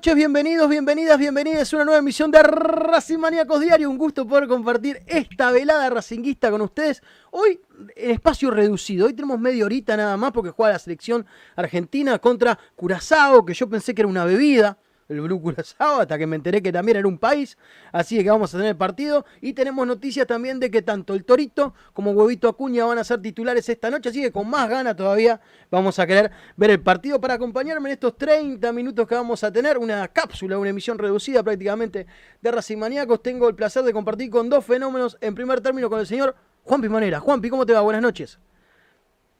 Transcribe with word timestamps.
noches, 0.00 0.14
bienvenidos, 0.14 0.70
bienvenidas, 0.70 1.18
bienvenidas 1.18 1.70
a 1.70 1.76
una 1.76 1.84
nueva 1.84 1.98
emisión 1.98 2.30
de 2.30 2.42
Racing 2.42 3.18
Maníacos 3.18 3.60
Diario. 3.60 3.90
Un 3.90 3.98
gusto 3.98 4.26
poder 4.26 4.48
compartir 4.48 5.02
esta 5.06 5.52
velada 5.52 5.90
racinguista 5.90 6.50
con 6.50 6.62
ustedes. 6.62 7.02
Hoy 7.32 7.60
en 7.96 8.12
espacio 8.12 8.50
reducido, 8.50 9.04
hoy 9.04 9.12
tenemos 9.12 9.38
media 9.38 9.62
horita 9.66 9.98
nada 9.98 10.16
más 10.16 10.32
porque 10.32 10.52
juega 10.52 10.72
la 10.72 10.78
selección 10.78 11.26
argentina 11.54 12.18
contra 12.18 12.58
Curazao, 12.76 13.44
que 13.44 13.52
yo 13.52 13.68
pensé 13.68 13.94
que 13.94 14.00
era 14.00 14.08
una 14.08 14.24
bebida 14.24 14.78
el 15.10 15.20
Blue 15.20 15.40
Curazao, 15.42 16.00
hasta 16.00 16.16
que 16.16 16.26
me 16.26 16.36
enteré 16.36 16.62
que 16.62 16.72
también 16.72 16.96
era 16.96 17.08
un 17.08 17.18
país. 17.18 17.58
Así 17.92 18.22
que 18.22 18.30
vamos 18.30 18.54
a 18.54 18.58
tener 18.58 18.70
el 18.70 18.76
partido. 18.76 19.26
Y 19.40 19.52
tenemos 19.52 19.86
noticias 19.86 20.26
también 20.26 20.60
de 20.60 20.70
que 20.70 20.82
tanto 20.82 21.14
el 21.14 21.24
Torito 21.24 21.74
como 21.92 22.12
Huevito 22.12 22.48
Acuña 22.48 22.84
van 22.86 22.98
a 22.98 23.04
ser 23.04 23.20
titulares 23.20 23.68
esta 23.68 23.90
noche. 23.90 24.08
Así 24.08 24.22
que 24.22 24.32
con 24.32 24.48
más 24.48 24.68
ganas 24.70 24.96
todavía 24.96 25.40
vamos 25.70 25.98
a 25.98 26.06
querer 26.06 26.30
ver 26.56 26.70
el 26.70 26.80
partido 26.80 27.20
para 27.20 27.34
acompañarme 27.34 27.90
en 27.90 27.94
estos 27.94 28.16
30 28.16 28.72
minutos 28.72 29.06
que 29.06 29.14
vamos 29.14 29.42
a 29.44 29.52
tener. 29.52 29.78
Una 29.78 30.06
cápsula, 30.08 30.58
una 30.58 30.70
emisión 30.70 30.98
reducida 30.98 31.42
prácticamente 31.42 32.06
de 32.40 32.50
Racing 32.50 32.78
Maníacos. 32.78 33.22
Tengo 33.22 33.48
el 33.48 33.54
placer 33.54 33.82
de 33.82 33.92
compartir 33.92 34.30
con 34.30 34.48
dos 34.48 34.64
fenómenos. 34.64 35.18
En 35.20 35.34
primer 35.34 35.60
término 35.60 35.90
con 35.90 35.98
el 35.98 36.06
señor 36.06 36.36
Juanpi 36.64 36.88
Manera. 36.88 37.20
Juanpi, 37.20 37.50
¿cómo 37.50 37.66
te 37.66 37.72
va? 37.72 37.80
Buenas 37.80 38.02
noches. 38.02 38.38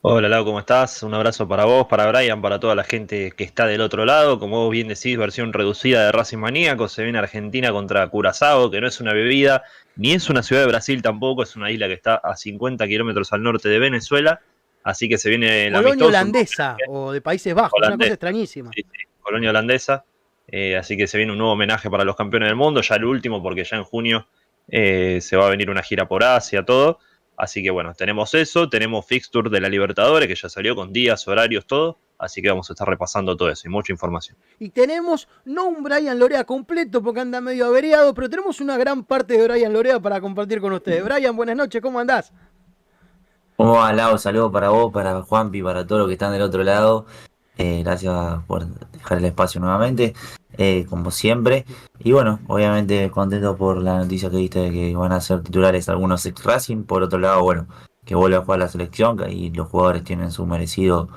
Hola 0.02 0.30
Lau, 0.30 0.46
¿cómo 0.46 0.58
estás? 0.58 1.02
Un 1.02 1.12
abrazo 1.12 1.46
para 1.46 1.66
vos, 1.66 1.86
para 1.86 2.06
Brian, 2.06 2.40
para 2.40 2.58
toda 2.58 2.74
la 2.74 2.84
gente 2.84 3.32
que 3.32 3.44
está 3.44 3.66
del 3.66 3.82
otro 3.82 4.06
lado. 4.06 4.38
Como 4.38 4.64
vos 4.64 4.70
bien 4.70 4.88
decís, 4.88 5.18
versión 5.18 5.52
reducida 5.52 6.06
de 6.06 6.10
Racing 6.10 6.38
Maníaco. 6.38 6.88
Se 6.88 7.02
viene 7.02 7.18
Argentina 7.18 7.70
contra 7.70 8.08
Curazao, 8.08 8.70
que 8.70 8.80
no 8.80 8.86
es 8.86 8.98
una 9.02 9.12
bebida, 9.12 9.62
ni 9.96 10.12
es 10.12 10.30
una 10.30 10.42
ciudad 10.42 10.62
de 10.62 10.68
Brasil 10.68 11.02
tampoco, 11.02 11.42
es 11.42 11.54
una 11.54 11.70
isla 11.70 11.86
que 11.86 11.92
está 11.92 12.14
a 12.14 12.34
50 12.34 12.86
kilómetros 12.86 13.30
al 13.34 13.42
norte 13.42 13.68
de 13.68 13.78
Venezuela. 13.78 14.40
Así 14.82 15.06
que 15.06 15.18
se 15.18 15.28
viene 15.28 15.68
la 15.68 15.82
Colonia 15.82 16.06
holandesa 16.06 16.78
o 16.88 17.12
de 17.12 17.20
Países 17.20 17.52
Bajos, 17.52 17.78
una 17.78 17.98
cosa 17.98 18.06
extrañísima. 18.06 18.70
Sí, 18.74 18.80
sí, 18.80 19.06
colonia 19.20 19.50
holandesa. 19.50 20.06
Eh, 20.48 20.78
así 20.78 20.96
que 20.96 21.08
se 21.08 21.18
viene 21.18 21.32
un 21.32 21.38
nuevo 21.38 21.52
homenaje 21.52 21.90
para 21.90 22.04
los 22.04 22.16
campeones 22.16 22.48
del 22.48 22.56
mundo, 22.56 22.80
ya 22.80 22.94
el 22.94 23.04
último, 23.04 23.42
porque 23.42 23.64
ya 23.64 23.76
en 23.76 23.84
junio 23.84 24.26
eh, 24.66 25.18
se 25.20 25.36
va 25.36 25.46
a 25.46 25.50
venir 25.50 25.68
una 25.68 25.82
gira 25.82 26.08
por 26.08 26.24
Asia, 26.24 26.64
todo. 26.64 27.00
Así 27.40 27.62
que 27.62 27.70
bueno, 27.70 27.94
tenemos 27.94 28.34
eso, 28.34 28.68
tenemos 28.68 29.06
fixture 29.06 29.48
de 29.48 29.62
la 29.62 29.70
Libertadores 29.70 30.28
que 30.28 30.34
ya 30.34 30.50
salió 30.50 30.76
con 30.76 30.92
días, 30.92 31.26
horarios, 31.26 31.64
todo. 31.64 31.96
Así 32.18 32.42
que 32.42 32.50
vamos 32.50 32.68
a 32.68 32.74
estar 32.74 32.86
repasando 32.86 33.34
todo 33.34 33.48
eso 33.48 33.66
y 33.66 33.70
mucha 33.70 33.94
información. 33.94 34.36
Y 34.58 34.68
tenemos, 34.68 35.26
no 35.46 35.66
un 35.66 35.82
Brian 35.82 36.18
Lorea 36.18 36.44
completo 36.44 37.02
porque 37.02 37.20
anda 37.20 37.40
medio 37.40 37.64
averiado, 37.64 38.12
pero 38.12 38.28
tenemos 38.28 38.60
una 38.60 38.76
gran 38.76 39.04
parte 39.04 39.38
de 39.38 39.48
Brian 39.48 39.72
Lorea 39.72 39.98
para 39.98 40.20
compartir 40.20 40.60
con 40.60 40.74
ustedes. 40.74 41.02
Brian, 41.02 41.34
buenas 41.34 41.56
noches, 41.56 41.80
¿cómo 41.80 41.98
andás? 41.98 42.30
¿Cómo 43.56 43.72
va, 43.72 43.90
Lau? 43.94 44.18
Saludos 44.18 44.52
para 44.52 44.68
vos, 44.68 44.92
para 44.92 45.22
Juanpi, 45.22 45.62
para 45.62 45.86
todos 45.86 46.00
los 46.00 46.08
que 46.08 46.14
están 46.14 46.32
del 46.32 46.42
otro 46.42 46.62
lado. 46.62 47.06
Eh, 47.56 47.80
gracias 47.82 48.44
por 48.46 48.66
dejar 48.66 49.16
el 49.16 49.24
espacio 49.24 49.62
nuevamente, 49.62 50.12
eh, 50.60 50.86
como 50.88 51.10
siempre. 51.10 51.64
Y 51.98 52.12
bueno, 52.12 52.40
obviamente 52.46 53.10
contento 53.10 53.56
por 53.56 53.82
la 53.82 53.98
noticia 53.98 54.30
que 54.30 54.36
diste 54.36 54.60
de 54.60 54.70
que 54.70 54.94
van 54.94 55.12
a 55.12 55.20
ser 55.20 55.42
titulares 55.42 55.88
algunos 55.88 56.26
ex 56.26 56.44
Racing. 56.44 56.84
Por 56.84 57.02
otro 57.02 57.18
lado, 57.18 57.42
bueno, 57.42 57.66
que 58.04 58.14
vuelve 58.14 58.36
a 58.36 58.42
jugar 58.42 58.60
la 58.60 58.68
selección 58.68 59.18
y 59.30 59.50
los 59.50 59.68
jugadores 59.68 60.04
tienen 60.04 60.30
su 60.30 60.46
merecido 60.46 61.08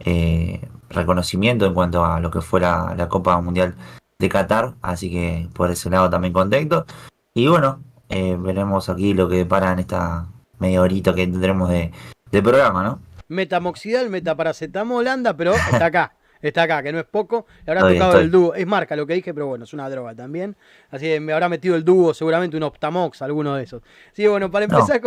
eh, 0.00 0.66
reconocimiento 0.88 1.66
en 1.66 1.74
cuanto 1.74 2.04
a 2.06 2.20
lo 2.20 2.30
que 2.30 2.40
fue 2.40 2.60
la, 2.60 3.06
Copa 3.10 3.40
Mundial 3.40 3.74
de 4.18 4.28
Qatar. 4.30 4.74
Así 4.80 5.10
que 5.10 5.48
por 5.54 5.70
ese 5.70 5.90
lado 5.90 6.08
también 6.08 6.32
contento. 6.32 6.86
Y 7.34 7.48
bueno, 7.48 7.82
veremos 8.08 8.88
aquí 8.88 9.12
lo 9.12 9.28
que 9.28 9.44
para 9.44 9.72
en 9.72 9.80
esta 9.80 10.26
media 10.58 10.80
horita 10.80 11.14
que 11.14 11.26
tendremos 11.26 11.68
de, 11.68 11.92
de 12.30 12.42
programa, 12.42 12.82
¿no? 12.82 13.00
metamoxidal, 13.28 14.08
metaparacetamol, 14.10 15.06
anda, 15.08 15.36
pero 15.36 15.54
está 15.54 15.86
acá. 15.86 16.16
Está 16.48 16.64
acá, 16.64 16.82
que 16.82 16.92
no 16.92 16.98
es 16.98 17.06
poco. 17.06 17.46
Le 17.64 17.72
habrá 17.72 17.88
tocado 17.90 18.18
el 18.20 18.30
dúo. 18.30 18.54
Es 18.54 18.66
marca 18.66 18.94
lo 18.96 19.06
que 19.06 19.14
dije, 19.14 19.32
pero 19.32 19.46
bueno, 19.46 19.64
es 19.64 19.72
una 19.72 19.88
droga 19.88 20.14
también. 20.14 20.54
Así 20.90 21.06
que 21.06 21.18
me 21.18 21.32
habrá 21.32 21.48
metido 21.48 21.74
el 21.74 21.84
dúo, 21.84 22.12
seguramente 22.12 22.54
un 22.56 22.62
Optamox, 22.64 23.22
alguno 23.22 23.54
de 23.54 23.64
esos. 23.64 23.82
Sí, 24.12 24.26
bueno, 24.26 24.50
para 24.50 24.66
empezar, 24.66 25.00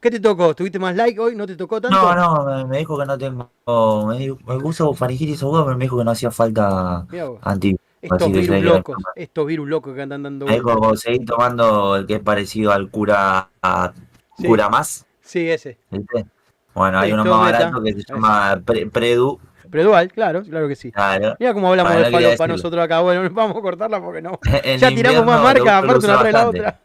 ¿qué 0.00 0.10
te 0.10 0.20
tocó? 0.20 0.54
¿Tuviste 0.54 0.78
más 0.78 0.94
like 0.94 1.18
hoy? 1.18 1.34
¿No 1.34 1.46
te 1.46 1.56
tocó 1.56 1.80
tanto? 1.80 2.00
No, 2.00 2.44
no, 2.44 2.66
me, 2.68 2.78
dijo 2.78 2.96
que 2.96 3.06
no 3.06 3.18
tengo. 3.18 3.50
Me, 4.06 4.18
dijo, 4.18 4.38
me 4.46 4.58
puso 4.60 4.94
faringitis 4.94 5.42
o 5.42 5.64
pero 5.64 5.76
me 5.76 5.84
dijo 5.84 5.98
que 5.98 6.04
no 6.04 6.12
hacía 6.12 6.30
falta 6.30 7.06
anti. 7.42 7.76
Estos 8.00 8.30
virus 8.30 8.62
locos, 8.62 8.96
estos 9.16 9.46
virus 9.46 9.68
locos 9.68 9.94
que 9.96 10.02
andan 10.02 10.22
dando. 10.22 10.46
Me 10.46 10.54
dijo, 10.54 10.96
seguir 10.96 11.24
tomando 11.24 11.96
el 11.96 12.06
que 12.06 12.14
es 12.14 12.20
parecido 12.20 12.70
al 12.70 12.88
cura, 12.90 13.48
a, 13.62 13.92
cura 14.36 14.68
más. 14.68 15.06
Sí, 15.22 15.50
ese. 15.50 15.78
Bueno, 16.72 16.98
hay 16.98 17.12
uno 17.12 17.24
más 17.24 17.52
barato 17.52 17.82
que 17.82 17.94
se 17.94 18.02
llama 18.02 18.62
Predu. 18.92 19.40
Predual, 19.74 20.12
claro, 20.12 20.44
claro 20.44 20.68
que 20.68 20.76
sí. 20.76 20.92
Mira 21.40 21.52
cómo 21.52 21.68
hablamos 21.68 21.96
de 21.96 22.28
de 22.28 22.36
para 22.36 22.52
nosotros 22.52 22.84
acá. 22.84 23.00
Bueno, 23.00 23.28
vamos 23.34 23.56
a 23.56 23.60
cortarla 23.60 24.00
porque 24.00 24.22
no. 24.22 24.38
ya 24.78 24.88
tiramos 24.90 25.26
más 25.26 25.42
marca, 25.42 25.78
aparte 25.78 26.06
una 26.06 26.30
la 26.30 26.48
otra. 26.48 26.80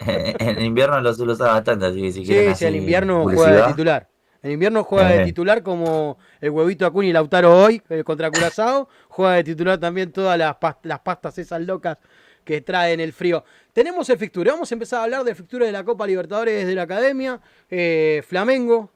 en 0.06 0.62
invierno 0.62 0.98
lo 0.98 1.12
suelo 1.12 1.34
usar 1.34 1.48
bastante, 1.48 1.84
así 1.84 2.00
que 2.00 2.12
si 2.12 2.24
quieren. 2.24 2.54
Sí, 2.54 2.60
sí, 2.60 2.64
en 2.64 2.76
invierno 2.76 3.22
juega 3.24 3.52
de 3.52 3.62
titular. 3.64 4.08
En 4.42 4.50
invierno 4.50 4.82
juega 4.82 5.10
de 5.10 5.24
titular 5.26 5.62
como 5.62 6.16
el 6.40 6.48
huevito 6.48 6.86
Acuña 6.86 7.10
y 7.10 7.12
Lautaro 7.12 7.54
hoy 7.54 7.82
eh, 7.90 8.02
contra 8.02 8.30
Curazao. 8.30 8.88
juega 9.08 9.34
de 9.34 9.44
titular 9.44 9.78
también 9.78 10.10
todas 10.10 10.38
las, 10.38 10.56
las 10.84 11.00
pastas 11.00 11.36
esas 11.36 11.60
locas 11.60 11.98
que 12.44 12.62
traen 12.62 12.98
el 12.98 13.12
frío. 13.12 13.44
Tenemos 13.74 14.08
el 14.08 14.16
fixture. 14.16 14.52
Vamos 14.52 14.72
a 14.72 14.74
empezar 14.74 15.00
a 15.00 15.02
hablar 15.02 15.22
del 15.22 15.36
fixture 15.36 15.66
de 15.66 15.72
la 15.72 15.84
Copa 15.84 16.06
Libertadores 16.06 16.66
de 16.66 16.74
la 16.74 16.82
Academia. 16.84 17.38
Eh, 17.68 18.22
Flamengo 18.26 18.90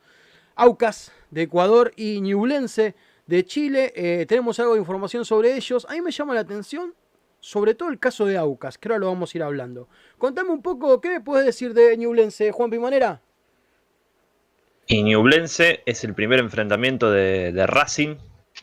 Aucas 0.57 1.12
de 1.31 1.43
Ecuador 1.43 1.93
y 1.97 2.23
Ñublense 2.23 2.95
de 3.31 3.45
Chile. 3.45 3.93
Eh, 3.95 4.27
tenemos 4.27 4.59
algo 4.59 4.75
de 4.75 4.81
información 4.81 5.25
sobre 5.25 5.55
ellos. 5.55 5.87
A 5.89 5.93
mí 5.93 6.03
me 6.03 6.11
llama 6.11 6.35
la 6.35 6.41
atención, 6.41 6.93
sobre 7.39 7.75
todo 7.75 7.89
el 7.89 8.01
caso 8.01 8.27
de 8.27 8.37
Aucas, 8.37 8.77
que 8.77 8.89
ahora 8.89 8.99
lo 8.99 9.07
vamos 9.07 9.33
a 9.33 9.39
ir 9.39 9.45
hablando. 9.45 9.89
Contame 10.19 10.51
un 10.51 10.63
poco, 10.63 11.01
¿qué 11.01 11.11
me 11.11 11.21
puedes 11.21 11.47
decir 11.47 11.73
de 11.73 11.97
Ñublense, 11.97 12.51
Juan 12.51 12.71
Pimanera? 12.71 13.23
Y 14.89 15.05
Ñublense 15.05 15.83
es 15.87 16.03
el 16.03 16.15
primer 16.15 16.41
enfrentamiento 16.41 17.09
de, 17.13 17.65
Racing 17.69 18.17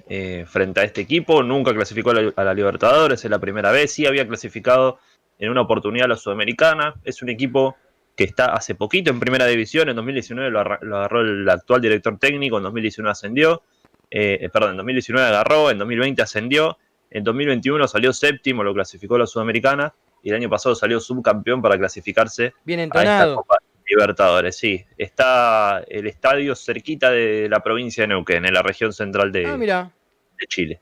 eh, 0.09 0.43
frente 0.45 0.81
a 0.81 0.83
este 0.83 0.99
equipo. 0.99 1.41
Nunca 1.43 1.73
clasificó 1.73 2.09
a 2.09 2.43
la, 2.43 2.53
Libertadores, 2.53 3.23
es 3.23 3.31
la 3.31 3.39
primera 3.39 3.71
vez. 3.71 3.93
Sí 3.93 4.05
había 4.05 4.27
clasificado 4.27 4.99
en 5.39 5.49
una 5.49 5.61
oportunidad 5.61 6.05
a 6.05 6.09
la 6.09 6.17
Sudamericana. 6.17 6.95
Es 7.05 7.21
un 7.21 7.29
equipo 7.29 7.77
que 8.17 8.25
está 8.25 8.47
hace 8.47 8.75
poquito 8.75 9.11
en 9.11 9.19
primera 9.19 9.45
división, 9.45 9.87
en 9.89 9.95
2019 9.95 10.49
lo, 10.49 10.59
agarró 10.59 11.21
el 11.21 11.47
actual 11.47 11.81
director 11.81 12.17
técnico, 12.17 12.57
en 12.57 12.63
2019 12.63 13.11
ascendió, 13.11 13.61
eh, 14.09 14.39
eh, 14.41 14.49
perdón, 14.49 14.71
en 14.71 14.77
2019 14.77 15.27
agarró, 15.27 15.71
en 15.71 15.77
2020 15.77 16.21
ascendió, 16.21 16.77
en 17.09 17.23
2021 17.23 17.87
salió 17.87 18.13
séptimo, 18.13 18.63
lo 18.63 18.73
clasificó 18.73 19.15
a 19.15 19.19
la 19.19 19.27
Sudamericana, 19.27 19.93
y 20.23 20.29
el 20.29 20.35
año 20.35 20.49
pasado 20.49 20.75
salió 20.75 20.99
subcampeón 20.99 21.61
para 21.61 21.77
clasificarse 21.77 22.53
Bien 22.63 22.79
entonado. 22.79 23.09
a 23.09 23.23
esta 23.23 23.35
Copa 23.35 23.57
Libertadores, 23.89 24.57
sí. 24.57 24.85
Está 24.97 25.81
el 25.87 26.07
estadio 26.07 26.55
cerquita 26.55 27.09
de 27.09 27.47
la 27.49 27.61
provincia 27.61 28.03
de 28.03 28.09
Neuquén, 28.09 28.45
en 28.45 28.53
la 28.53 28.61
región 28.61 28.91
central 28.91 29.31
de, 29.31 29.45
ah, 29.45 29.91
de 30.37 30.47
Chile. 30.47 30.81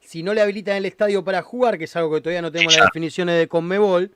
Si 0.00 0.22
no 0.22 0.34
le 0.34 0.40
habilitan 0.40 0.76
el 0.76 0.86
estadio 0.86 1.24
para 1.24 1.42
jugar, 1.42 1.78
que 1.78 1.84
es 1.84 1.96
algo 1.96 2.14
que 2.14 2.20
todavía 2.20 2.42
no 2.42 2.52
tenemos 2.52 2.76
las 2.76 2.86
definiciones 2.86 3.38
de 3.38 3.48
Conmebol, 3.48 4.12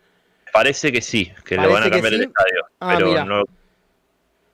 Parece 0.53 0.93
que 0.93 1.01
sí, 1.01 1.31
que 1.45 1.57
le 1.57 1.67
van 1.67 1.85
a 1.85 1.91
cambiar 1.91 2.15
el 2.15 2.23
estadio. 2.23 2.67
Ah, 2.81 2.95
pero 2.97 3.25
no. 3.25 3.45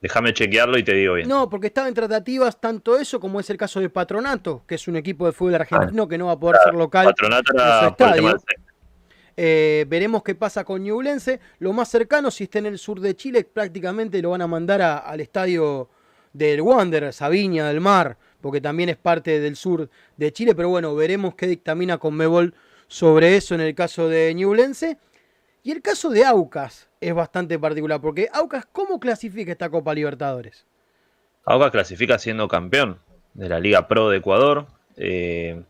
Déjame 0.05 0.35
chequearlo 0.35 0.77
y 0.77 0.83
te 0.83 0.93
digo 0.93 1.15
bien. 1.15 1.27
No, 1.27 1.49
porque 1.49 1.69
estaba 1.69 1.89
en 1.89 1.95
tratativas 1.95 2.61
tanto 2.61 2.99
eso 2.99 3.19
como 3.19 3.41
es 3.41 3.49
el 3.49 3.57
caso 3.57 3.81
de 3.81 3.89
Patronato, 3.89 4.63
que 4.67 4.75
es 4.75 4.87
un 4.87 4.97
equipo 4.97 5.25
de 5.25 5.33
fútbol 5.33 5.55
argentino 5.55 6.07
que 6.07 6.19
no 6.19 6.27
va 6.27 6.33
a 6.33 6.39
poder 6.39 6.59
ser 6.63 6.75
local. 6.75 7.07
Patronato 7.07 7.55
era 7.55 7.89
estadio. 7.89 8.37
Eh, 9.35 9.87
veremos 9.89 10.23
qué 10.23 10.35
pasa 10.35 10.63
con 10.63 10.83
Ñublense. 10.83 11.41
Lo 11.59 11.73
más 11.73 11.89
cercano, 11.89 12.31
si 12.31 12.45
está 12.45 12.59
en 12.59 12.67
el 12.67 12.79
sur 12.79 13.01
de 13.01 13.17
Chile, 13.17 13.45
prácticamente 13.45 14.21
lo 14.21 14.29
van 14.29 14.43
a 14.43 14.47
mandar 14.47 14.83
al 14.83 15.21
estadio 15.21 15.89
del 16.35 16.61
Wander, 16.61 17.11
Sabiña 17.11 17.67
del 17.67 17.81
Mar, 17.81 18.19
porque 18.43 18.61
también 18.61 18.91
es 18.91 18.99
parte 18.99 19.41
del 19.41 19.57
sur 19.57 19.89
de 20.19 20.33
Chile. 20.35 20.55
Pero 20.55 20.69
bueno, 20.69 20.95
veremos 20.95 21.35
qué 21.35 21.47
dictamina 21.47 21.97
con 21.97 22.15
Mebol 22.15 22.53
sobre 22.89 23.39
eso 23.39 23.55
en 23.55 23.63
el 23.63 23.75
caso 23.75 24.11
de 24.11 24.35
Ñublense. 24.35 24.99
Y 25.67 25.71
el 25.71 25.81
caso 25.81 26.11
de 26.11 26.27
Aucas 26.27 26.91
es 27.01 27.15
bastante 27.15 27.59
particular, 27.59 27.99
porque 27.99 28.29
Aucas, 28.31 28.67
¿cómo 28.71 29.01
clasifica 29.01 29.51
esta 29.51 29.71
Copa 29.71 29.95
Libertadores? 29.95 30.67
Aucas 31.47 31.71
clasifica 31.71 32.19
siendo 32.19 32.47
campeón 32.49 32.99
de 33.33 33.49
la 33.49 33.59
Liga 33.59 33.89
Pro 33.89 34.11
de 34.11 34.19
Ecuador. 34.19 34.67
Eh, 34.99 35.63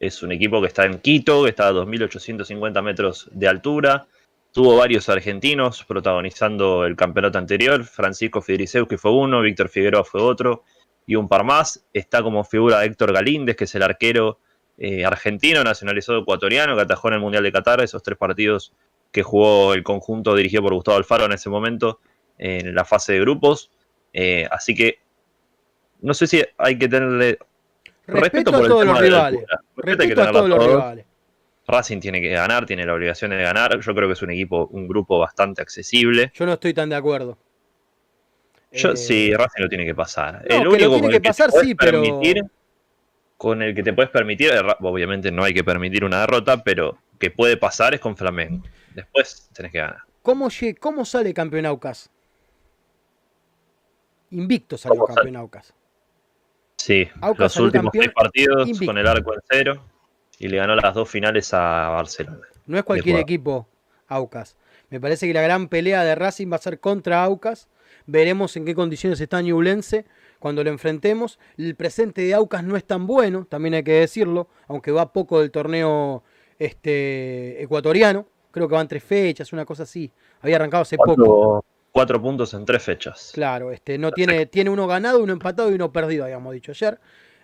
es 0.00 0.22
un 0.22 0.32
equipo 0.32 0.60
que 0.60 0.66
está 0.66 0.84
en 0.84 0.98
Quito, 0.98 1.44
que 1.44 1.48
está 1.48 1.68
a 1.68 1.72
2.850 1.72 2.82
metros 2.82 3.30
de 3.32 3.48
altura. 3.48 4.06
Tuvo 4.52 4.76
varios 4.76 5.08
argentinos 5.08 5.82
protagonizando 5.82 6.84
el 6.84 6.94
campeonato 6.94 7.38
anterior. 7.38 7.84
Francisco 7.84 8.42
Fidriceus, 8.42 8.86
que 8.86 8.98
fue 8.98 9.12
uno, 9.12 9.40
Víctor 9.40 9.70
Figueroa 9.70 10.04
fue 10.04 10.20
otro, 10.20 10.64
y 11.06 11.14
un 11.14 11.26
par 11.26 11.44
más. 11.44 11.86
Está 11.94 12.22
como 12.22 12.44
figura 12.44 12.84
Héctor 12.84 13.14
Galíndez, 13.14 13.56
que 13.56 13.64
es 13.64 13.74
el 13.74 13.82
arquero 13.82 14.40
eh, 14.76 15.06
argentino, 15.06 15.64
nacionalizado 15.64 16.18
ecuatoriano, 16.18 16.76
que 16.76 16.82
atajó 16.82 17.08
en 17.08 17.14
el 17.14 17.20
Mundial 17.20 17.44
de 17.44 17.52
Qatar. 17.52 17.80
Esos 17.80 18.02
tres 18.02 18.18
partidos 18.18 18.74
que 19.10 19.22
jugó 19.22 19.74
el 19.74 19.82
conjunto 19.82 20.34
dirigido 20.34 20.62
por 20.62 20.74
Gustavo 20.74 20.96
Alfaro 20.98 21.24
en 21.26 21.32
ese 21.32 21.48
momento 21.50 22.00
en 22.38 22.74
la 22.74 22.84
fase 22.84 23.14
de 23.14 23.20
grupos. 23.20 23.70
Eh, 24.12 24.46
así 24.50 24.74
que 24.74 24.98
no 26.00 26.14
sé 26.14 26.26
si 26.26 26.42
hay 26.56 26.78
que 26.78 26.88
tenerle 26.88 27.38
respeto, 28.06 28.52
por 28.52 28.62
el 28.62 28.68
tema 28.68 29.00
Respeto 29.76 30.22
a 30.22 30.30
todos 30.32 30.48
los 30.48 30.58
todos. 30.58 30.70
rivales. 30.72 31.04
Racing 31.66 32.00
tiene 32.00 32.20
que 32.22 32.30
ganar, 32.30 32.64
tiene 32.64 32.86
la 32.86 32.94
obligación 32.94 33.30
de 33.30 33.42
ganar. 33.42 33.78
Yo 33.80 33.94
creo 33.94 34.08
que 34.08 34.14
es 34.14 34.22
un 34.22 34.30
equipo, 34.30 34.66
un 34.72 34.88
grupo 34.88 35.18
bastante 35.18 35.60
accesible. 35.60 36.30
Yo 36.34 36.46
no 36.46 36.54
estoy 36.54 36.72
tan 36.72 36.88
de 36.88 36.96
acuerdo. 36.96 37.36
Yo, 38.72 38.92
Eh, 38.92 38.96
sí, 38.96 39.34
Racing 39.34 39.62
lo 39.62 39.68
tiene 39.68 39.84
que 39.84 39.94
pasar. 39.94 40.34
no, 40.34 40.40
el 40.40 40.46
que 40.48 40.54
lo 40.64 40.70
único 40.70 40.76
tiene 40.78 41.00
con 41.00 41.10
que 41.10 41.16
el 41.16 41.22
pasar, 41.22 41.50
sí, 41.50 41.74
pero- 41.74 42.02
permitir, 42.02 42.42
con 43.36 43.62
el 43.62 43.74
que 43.74 43.82
te 43.82 43.92
puedes 43.92 44.10
permitir, 44.10 44.50
eh, 44.52 44.60
obviamente 44.80 45.30
no 45.30 45.44
hay 45.44 45.52
que 45.54 45.62
permitir 45.64 46.04
una 46.04 46.20
derrota, 46.20 46.62
pero 46.64 46.98
que 47.18 47.30
puede 47.30 47.56
pasar 47.56 47.94
es 47.94 48.00
con 48.00 48.16
Flamengo. 48.16 48.62
Después 48.98 49.48
tenés 49.52 49.70
que 49.72 49.78
ganar. 49.78 49.98
¿Cómo, 50.22 50.48
lle- 50.48 50.76
¿Cómo 50.78 51.04
sale 51.04 51.32
campeón 51.32 51.66
Aucas? 51.66 52.10
Invicto 54.30 54.76
salió 54.76 55.04
campeón 55.04 55.36
Aucas. 55.36 55.72
Sí, 56.76 57.08
Aucas 57.20 57.56
los 57.56 57.64
últimos 57.64 57.92
tres 57.92 58.12
partidos 58.12 58.66
invicto. 58.68 58.86
con 58.86 58.98
el 58.98 59.06
arco 59.06 59.34
en 59.34 59.40
cero 59.48 59.84
y 60.38 60.48
le 60.48 60.56
ganó 60.58 60.74
las 60.76 60.94
dos 60.94 61.08
finales 61.08 61.52
a 61.54 61.88
Barcelona. 61.90 62.46
No 62.66 62.76
es 62.78 62.84
cualquier 62.84 63.18
equipo 63.18 63.68
Aucas. 64.08 64.56
Me 64.90 65.00
parece 65.00 65.26
que 65.26 65.34
la 65.34 65.42
gran 65.42 65.68
pelea 65.68 66.02
de 66.04 66.14
Racing 66.14 66.50
va 66.50 66.56
a 66.56 66.60
ser 66.60 66.80
contra 66.80 67.22
Aucas. 67.24 67.68
Veremos 68.06 68.56
en 68.56 68.64
qué 68.64 68.74
condiciones 68.74 69.20
está 69.20 69.40
Ñublense 69.42 70.06
cuando 70.38 70.62
lo 70.64 70.70
enfrentemos. 70.70 71.38
El 71.56 71.74
presente 71.74 72.22
de 72.22 72.34
Aucas 72.34 72.64
no 72.64 72.76
es 72.76 72.84
tan 72.84 73.06
bueno, 73.06 73.44
también 73.44 73.74
hay 73.74 73.82
que 73.84 73.92
decirlo, 73.92 74.48
aunque 74.66 74.92
va 74.92 75.12
poco 75.12 75.40
del 75.40 75.50
torneo 75.50 76.22
este, 76.58 77.62
ecuatoriano. 77.62 78.26
Creo 78.58 78.68
que 78.68 78.74
van 78.74 78.88
tres 78.88 79.04
fechas, 79.04 79.52
una 79.52 79.64
cosa 79.64 79.84
así. 79.84 80.10
Había 80.42 80.56
arrancado 80.56 80.82
hace 80.82 80.96
poco. 80.96 81.14
Cuatro, 81.14 81.64
cuatro 81.92 82.20
puntos 82.22 82.52
en 82.54 82.64
tres 82.64 82.82
fechas. 82.82 83.30
Claro, 83.32 83.70
este, 83.72 83.98
no 83.98 84.10
tiene, 84.12 84.46
tiene 84.46 84.70
uno 84.70 84.86
ganado, 84.86 85.22
uno 85.22 85.32
empatado 85.32 85.70
y 85.70 85.74
uno 85.74 85.92
perdido, 85.92 86.24
habíamos 86.24 86.52
dicho 86.52 86.72
ayer. 86.72 86.98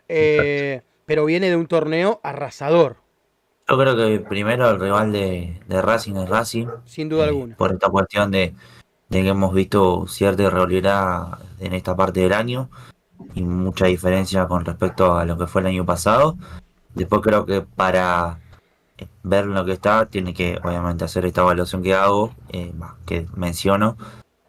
Eh, 0.09 0.83
pero 1.07 1.25
viene 1.25 1.49
de 1.51 1.57
un 1.57 1.67
torneo 1.67 2.21
arrasador, 2.23 2.97
Yo 3.69 3.79
creo 3.79 3.97
que 3.97 4.21
primero 4.21 4.69
el 4.71 4.81
rival 4.81 5.13
de, 5.13 5.61
de 5.67 5.83
Racing 5.83 6.17
es 6.17 6.29
Racing. 6.29 6.67
sin 6.85 7.09
duda 7.09 7.25
eh, 7.25 7.29
alguna. 7.29 7.57
Por 7.57 7.73
esta 7.73 7.89
cuestión 7.89 8.31
de, 8.31 8.55
de 9.09 9.23
que 9.23 9.29
hemos 9.29 9.55
visto 9.55 10.07
cierta 10.09 10.43
irregularidad 10.43 11.39
en 11.61 11.73
esta 11.75 11.95
parte 11.97 12.21
del 12.21 12.33
año 12.33 12.71
y 13.35 13.43
mucha 13.43 13.87
diferencia 13.87 14.47
con 14.47 14.65
respecto 14.65 15.15
a 15.17 15.25
lo 15.25 15.39
que 15.39 15.47
fue 15.47 15.61
el 15.63 15.69
año 15.69 15.87
pasado. 15.87 16.37
Después 16.95 17.23
creo 17.23 17.45
que 17.47 17.63
para 17.63 18.39
ver 19.23 19.47
lo 19.47 19.65
que 19.65 19.73
está, 19.73 20.07
tiene 20.07 20.35
que 20.35 20.59
obviamente 20.63 21.05
hacer 21.05 21.25
esta 21.27 21.43
evaluación 21.43 21.83
que 21.83 21.95
hago, 21.95 22.35
eh, 22.51 22.73
que 23.07 23.27
menciono, 23.35 23.97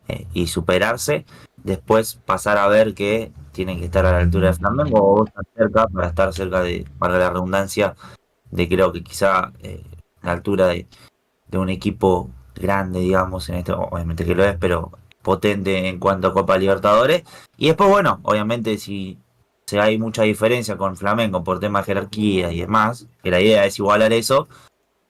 eh, 0.07 0.27
y 0.33 0.47
superarse. 0.47 1.25
Después 1.63 2.15
pasar 2.25 2.57
a 2.57 2.67
ver 2.67 2.93
que 2.93 3.31
tiene 3.51 3.79
que 3.79 3.85
estar 3.85 4.05
a 4.05 4.11
la 4.11 4.19
altura 4.19 4.49
de 4.49 4.53
Flamengo 4.53 4.99
o 4.99 5.25
estar 5.25 5.43
cerca 5.55 5.87
para 5.87 6.07
estar 6.07 6.33
cerca 6.33 6.61
de, 6.61 6.85
para 6.99 7.17
la 7.17 7.29
redundancia, 7.29 7.95
de 8.51 8.69
creo 8.69 8.91
que 8.91 9.03
quizá 9.03 9.51
eh, 9.59 9.83
la 10.21 10.33
altura 10.33 10.67
de, 10.67 10.87
de 11.47 11.57
un 11.57 11.69
equipo 11.69 12.29
grande, 12.53 12.99
digamos, 12.99 13.49
en 13.49 13.55
este, 13.55 13.71
obviamente 13.71 14.25
que 14.25 14.35
lo 14.35 14.43
es, 14.43 14.57
pero 14.57 14.91
potente 15.21 15.89
en 15.89 15.99
cuanto 15.99 16.27
a 16.27 16.33
Copa 16.33 16.57
Libertadores. 16.57 17.23
Y 17.57 17.67
después, 17.67 17.89
bueno, 17.89 18.19
obviamente 18.23 18.77
si, 18.77 19.17
si 19.67 19.77
hay 19.77 19.97
mucha 19.97 20.23
diferencia 20.23 20.77
con 20.77 20.95
Flamengo 20.95 21.43
por 21.43 21.59
tema 21.59 21.79
de 21.79 21.85
jerarquía 21.85 22.51
y 22.51 22.59
demás, 22.59 23.07
que 23.23 23.31
la 23.31 23.41
idea 23.41 23.65
es 23.65 23.79
igualar 23.79 24.13
eso, 24.13 24.47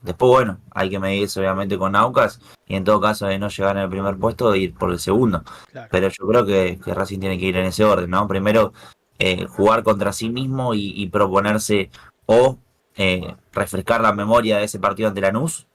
después, 0.02 0.30
bueno, 0.32 0.60
hay 0.72 0.90
que 0.90 1.00
medirse 1.00 1.40
obviamente 1.40 1.78
con 1.78 1.96
Aucas 1.96 2.40
y 2.68 2.76
en 2.76 2.84
todo 2.84 3.02
caso 3.02 3.26
de 3.28 3.38
no 3.38 3.50
llegar 3.50 3.76
en 3.78 3.84
el 3.84 3.90
primer 3.90 4.16
puesto, 4.18 4.56
ir 4.56 4.74
por 4.74 4.92
el 4.92 5.00
segundo. 5.00 5.44
Claro. 5.72 5.90
Pero 5.92 6.08
yo 6.10 6.28
creo 6.28 6.46
que, 6.46 6.80
que 6.84 6.94
Racing 6.94 7.20
tiene 7.20 7.38
que 7.38 7.46
ir 7.46 7.58
en 7.58 7.66
ese 7.66 7.84
orden, 7.84 8.10
¿no? 8.10 8.28
Primero, 8.28 8.72
eh, 9.20 9.46
jugar 9.46 9.84
contra 9.84 10.14
sí 10.14 10.30
mismo 10.30 10.74
y, 10.74 10.94
y 10.96 11.08
proponerse 11.10 11.90
o 12.26 12.58
eh, 12.96 13.36
refrescar 13.52 14.02
la 14.02 14.14
memoria 14.14 14.58
de 14.58 14.66
ese 14.66 14.80
partido 14.80 15.10
ante 15.10 15.22
Lanús, 15.22 15.68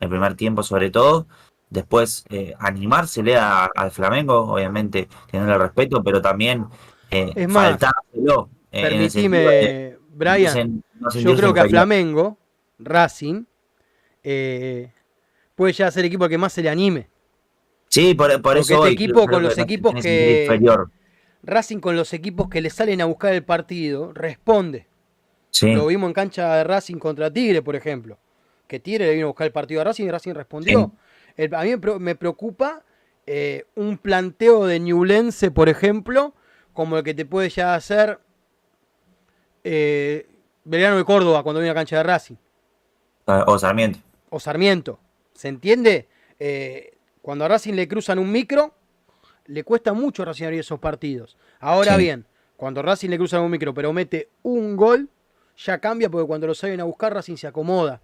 el 0.00 0.08
primer 0.08 0.34
tiempo 0.36 0.62
sobre 0.62 0.90
todo. 0.90 1.26
Después, 1.70 2.24
eh, 2.28 2.54
animársele 2.58 3.36
a- 3.36 3.64
al 3.74 3.90
Flamengo, 3.90 4.40
obviamente, 4.52 5.08
teniendo 5.30 5.54
el 5.54 5.60
respeto, 5.60 6.02
pero 6.02 6.20
también 6.20 6.66
eh, 7.12 7.32
Es 7.36 7.48
más, 7.48 7.70
faltárselo. 7.70 8.48
eh, 8.70 8.82
de 8.82 8.88
Permitime, 8.88 9.96
Brian, 10.14 10.82
yo 11.20 11.36
creo 11.36 11.52
que 11.54 11.60
a. 11.60 11.68
Flamengo, 11.68 12.38
Racing, 12.78 13.44
eh, 14.22 14.90
puede 15.54 15.72
ya 15.72 15.90
ser 15.90 16.00
el 16.00 16.06
equipo 16.06 16.24
al 16.24 16.30
que 16.30 16.38
más 16.38 16.52
se 16.52 16.62
le 16.62 16.68
anime. 16.70 17.08
Sí, 17.88 18.14
por, 18.14 18.30
por 18.30 18.40
Porque 18.42 18.60
eso 18.60 18.74
este 18.74 18.86
hoy 18.88 18.92
equipo 18.94 19.26
con 19.26 19.42
los 19.42 19.58
equipos 19.58 19.94
que 20.00 20.42
inferior. 20.44 20.90
Racing 21.42 21.78
con 21.80 21.96
los 21.96 22.12
equipos 22.12 22.48
que 22.48 22.60
le 22.60 22.70
salen 22.70 23.00
a 23.00 23.04
buscar 23.04 23.34
el 23.34 23.44
partido, 23.44 24.12
responde. 24.12 24.86
Sí, 25.50 25.72
Lo 25.74 25.86
vimos 25.88 26.08
en 26.08 26.14
cancha 26.14 26.54
de 26.56 26.64
Racing 26.64 26.96
contra 26.96 27.30
Tigre, 27.30 27.60
por 27.60 27.76
ejemplo. 27.76 28.18
Que 28.66 28.80
Tigre 28.80 29.06
le 29.06 29.14
vino 29.14 29.26
a 29.26 29.28
buscar 29.28 29.46
el 29.48 29.52
partido 29.52 29.80
a 29.82 29.84
Racing 29.84 30.04
y 30.06 30.10
Racing 30.10 30.32
respondió. 30.34 30.92
El- 31.36 31.54
a 31.54 31.62
mí 31.64 31.70
me 31.70 31.78
pre- 31.78 31.98
me 31.98 32.14
preocupa 32.14 32.82
eh, 33.26 33.66
un 33.74 33.98
planteo 33.98 34.66
de 34.66 34.80
Ñublense, 34.80 35.50
por 35.50 35.68
ejemplo, 35.68 36.34
como 36.72 36.96
el 36.98 37.04
que 37.04 37.14
te 37.14 37.24
puede 37.26 37.48
ya 37.50 37.74
hacer 37.74 38.18
eh, 39.64 40.26
Belgrano 40.64 40.96
de 40.96 41.04
Córdoba 41.04 41.42
cuando 41.42 41.60
viene 41.60 41.70
a 41.70 41.74
cancha 41.74 41.96
de 41.96 42.02
Racing. 42.02 42.36
o 43.26 43.58
Sarmiento. 43.58 43.98
O 44.30 44.40
Sarmiento. 44.40 44.98
¿Se 45.34 45.48
entiende? 45.48 46.08
Eh, 46.38 46.94
cuando 47.20 47.44
a 47.44 47.48
Racing 47.48 47.74
le 47.74 47.86
cruzan 47.88 48.18
un 48.18 48.30
micro, 48.30 48.74
le 49.46 49.64
cuesta 49.64 49.92
mucho 49.92 50.22
a 50.22 50.26
Racing 50.26 50.44
abrir 50.44 50.60
esos 50.60 50.78
partidos. 50.80 51.36
Ahora 51.60 51.92
Sí. 51.96 52.02
bien, 52.02 52.26
cuando 52.56 52.82
Racing 52.82 53.10
le 53.10 53.18
cruzan 53.18 53.42
un 53.42 53.50
micro, 53.50 53.72
pero 53.74 53.92
mete 53.92 54.28
un 54.42 54.76
gol, 54.76 55.08
ya 55.56 55.78
cambia 55.78 56.08
porque 56.10 56.26
cuando 56.26 56.46
lo 56.46 56.54
salen 56.54 56.80
a 56.80 56.84
buscar, 56.84 57.12
Racing 57.14 57.36
se 57.36 57.46
acomoda. 57.46 58.00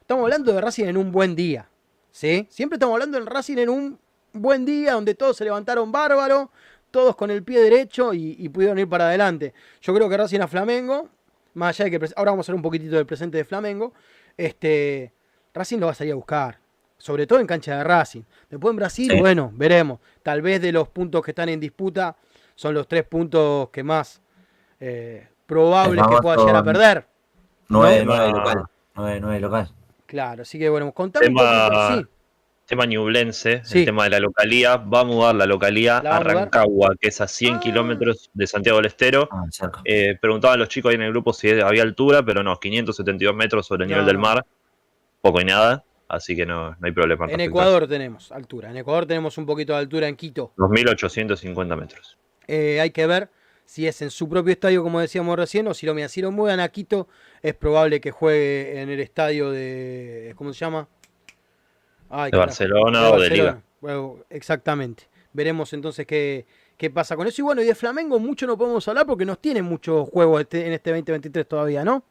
Estamos 0.00 0.24
hablando 0.24 0.52
de 0.52 0.60
Racing 0.60 0.84
en 0.84 0.96
un 0.96 1.10
buen 1.12 1.34
día. 1.34 1.68
¿Sí? 2.10 2.46
Siempre 2.50 2.76
estamos 2.76 2.94
hablando 2.94 3.18
del 3.18 3.26
Racing 3.26 3.58
en 3.58 3.68
un 3.68 3.98
buen 4.32 4.64
día, 4.64 4.92
donde 4.92 5.14
todos 5.14 5.36
se 5.36 5.44
levantaron 5.44 5.90
bárbaro, 5.90 6.50
todos 6.94 7.16
con 7.16 7.28
el 7.32 7.42
pie 7.42 7.60
derecho 7.60 8.14
y, 8.14 8.36
y 8.38 8.48
pudieron 8.48 8.78
ir 8.78 8.88
para 8.88 9.08
adelante. 9.08 9.52
Yo 9.82 9.92
creo 9.92 10.08
que 10.08 10.16
Racing 10.16 10.38
a 10.38 10.46
Flamengo, 10.46 11.08
más 11.54 11.70
allá 11.80 11.90
de 11.90 11.98
que 11.98 12.06
ahora 12.14 12.30
vamos 12.30 12.48
a 12.48 12.52
hablar 12.52 12.58
un 12.58 12.62
poquitito 12.62 12.94
del 12.94 13.04
presente 13.04 13.36
de 13.38 13.44
Flamengo, 13.44 13.92
este, 14.36 15.12
Racing 15.52 15.78
lo 15.80 15.86
va 15.86 15.92
a 15.92 15.94
salir 15.96 16.12
a 16.12 16.16
buscar. 16.16 16.58
Sobre 16.96 17.26
todo 17.26 17.40
en 17.40 17.48
cancha 17.48 17.76
de 17.76 17.82
Racing. 17.82 18.22
Después 18.48 18.70
en 18.70 18.76
Brasil, 18.76 19.10
Sí. 19.10 19.18
bueno, 19.20 19.50
veremos. 19.54 19.98
Tal 20.22 20.40
vez 20.40 20.62
de 20.62 20.70
los 20.70 20.86
puntos 20.88 21.22
que 21.24 21.32
están 21.32 21.48
en 21.48 21.58
disputa 21.58 22.16
son 22.54 22.74
los 22.74 22.86
tres 22.86 23.02
puntos 23.04 23.70
que 23.70 23.82
más 23.82 24.22
eh, 24.78 25.26
probables 25.46 26.04
que 26.06 26.16
pueda 26.22 26.36
llegar 26.36 26.56
a 26.56 26.62
perder. 26.62 27.06
9 27.68 28.04
No, 28.04 28.14
9 28.14 28.30
no. 28.32 28.38
local. 28.38 28.64
9 28.94 29.18
9 29.20 29.40
local. 29.40 29.74
Claro, 30.06 30.42
así 30.42 30.58
que 30.60 30.68
bueno, 30.68 30.92
contame 30.92 31.26
un 31.26 31.34
poquito. 31.34 31.88
Sí, 31.98 32.06
Tema 32.66 32.86
ñublense, 32.86 33.60
Sí. 33.64 33.80
el 33.80 33.84
tema 33.84 34.04
de 34.04 34.10
la 34.10 34.20
localía, 34.20 34.76
va 34.78 35.00
a 35.00 35.04
mudar 35.04 35.34
la 35.34 35.44
localía 35.44 36.00
¿La 36.02 36.12
a 36.14 36.16
a? 36.16 36.20
Rancagua, 36.20 36.94
que 36.98 37.08
es 37.08 37.20
a 37.20 37.28
100 37.28 37.56
Ah. 37.56 37.60
kilómetros 37.60 38.30
de 38.32 38.46
Santiago 38.46 38.78
del 38.78 38.86
Estero. 38.86 39.28
Ah. 39.30 39.44
Eh, 39.84 40.16
preguntaban 40.20 40.58
los 40.58 40.68
chicos 40.70 40.88
ahí 40.90 40.94
en 40.94 41.02
el 41.02 41.10
grupo 41.10 41.34
si 41.34 41.50
había 41.60 41.82
altura, 41.82 42.24
pero 42.24 42.42
no, 42.42 42.58
572 42.58 43.34
metros 43.34 43.66
sobre 43.66 43.84
el 43.84 43.90
nivel 43.90 44.06
del 44.06 44.16
mar, 44.18 44.46
poco 45.20 45.42
y 45.42 45.44
nada, 45.44 45.84
así 46.08 46.34
que 46.34 46.46
no, 46.46 46.70
no 46.70 46.76
hay 46.82 46.92
problema. 46.92 47.24
en 47.26 47.30
respecto 47.32 47.42
a 47.58 47.62
Ecuador 47.64 47.86
tenemos 47.88 48.32
altura. 48.32 48.70
En 48.70 48.78
Ecuador 48.78 49.04
tenemos 49.06 49.36
un 49.36 49.44
poquito 49.44 49.74
de 49.74 49.78
altura 49.80 50.08
en 50.08 50.16
Quito. 50.16 50.52
eso. 50.56 50.64
2.850 50.68 51.76
metros. 51.76 52.16
Eh, 52.48 52.80
hay 52.80 52.90
que 52.90 53.06
ver 53.06 53.28
si 53.66 53.86
es 53.86 54.00
en 54.00 54.10
su 54.10 54.26
propio 54.28 54.52
estadio, 54.52 54.82
como 54.82 55.00
decíamos 55.00 55.36
recién, 55.36 55.66
o 55.68 55.74
si 55.74 55.84
lo, 55.84 55.92
mira, 55.94 56.08
si 56.08 56.22
lo 56.22 56.30
muevan 56.30 56.60
a 56.60 56.68
Quito, 56.70 57.08
es 57.42 57.54
probable 57.54 58.00
que 58.00 58.10
juegue 58.10 58.80
en 58.80 58.88
el 58.88 59.00
estadio 59.00 59.50
de. 59.50 60.32
¿Cómo 60.36 60.52
se 60.54 60.60
llama? 60.60 60.88
Ay, 62.10 62.30
De. 62.30 62.36
Barcelona 62.38 63.02
De 63.02 63.08
o 63.10 63.20
de. 63.20 63.30
Liga. 63.30 63.62
Bueno, 63.80 64.16
exactamente. 64.30 65.04
Veremos 65.32 65.72
entonces 65.72 66.06
qué, 66.06 66.46
qué 66.76 66.90
pasa 66.90 67.16
con 67.16 67.26
eso. 67.26 67.42
Y 67.42 67.44
bueno, 67.44 67.62
y 67.62 67.66
de 67.66 67.74
Flamengo 67.74 68.18
mucho 68.18 68.46
no 68.46 68.56
podemos 68.56 68.86
hablar 68.88 69.04
porque 69.06 69.24
nos 69.24 69.38
tienen 69.40 69.64
muchos 69.64 70.08
juegos 70.08 70.40
este- 70.42 70.66
en 70.66 70.72
este 70.72 70.90
2023 70.90 71.46
todavía, 71.48 71.84
¿no? 71.84 72.04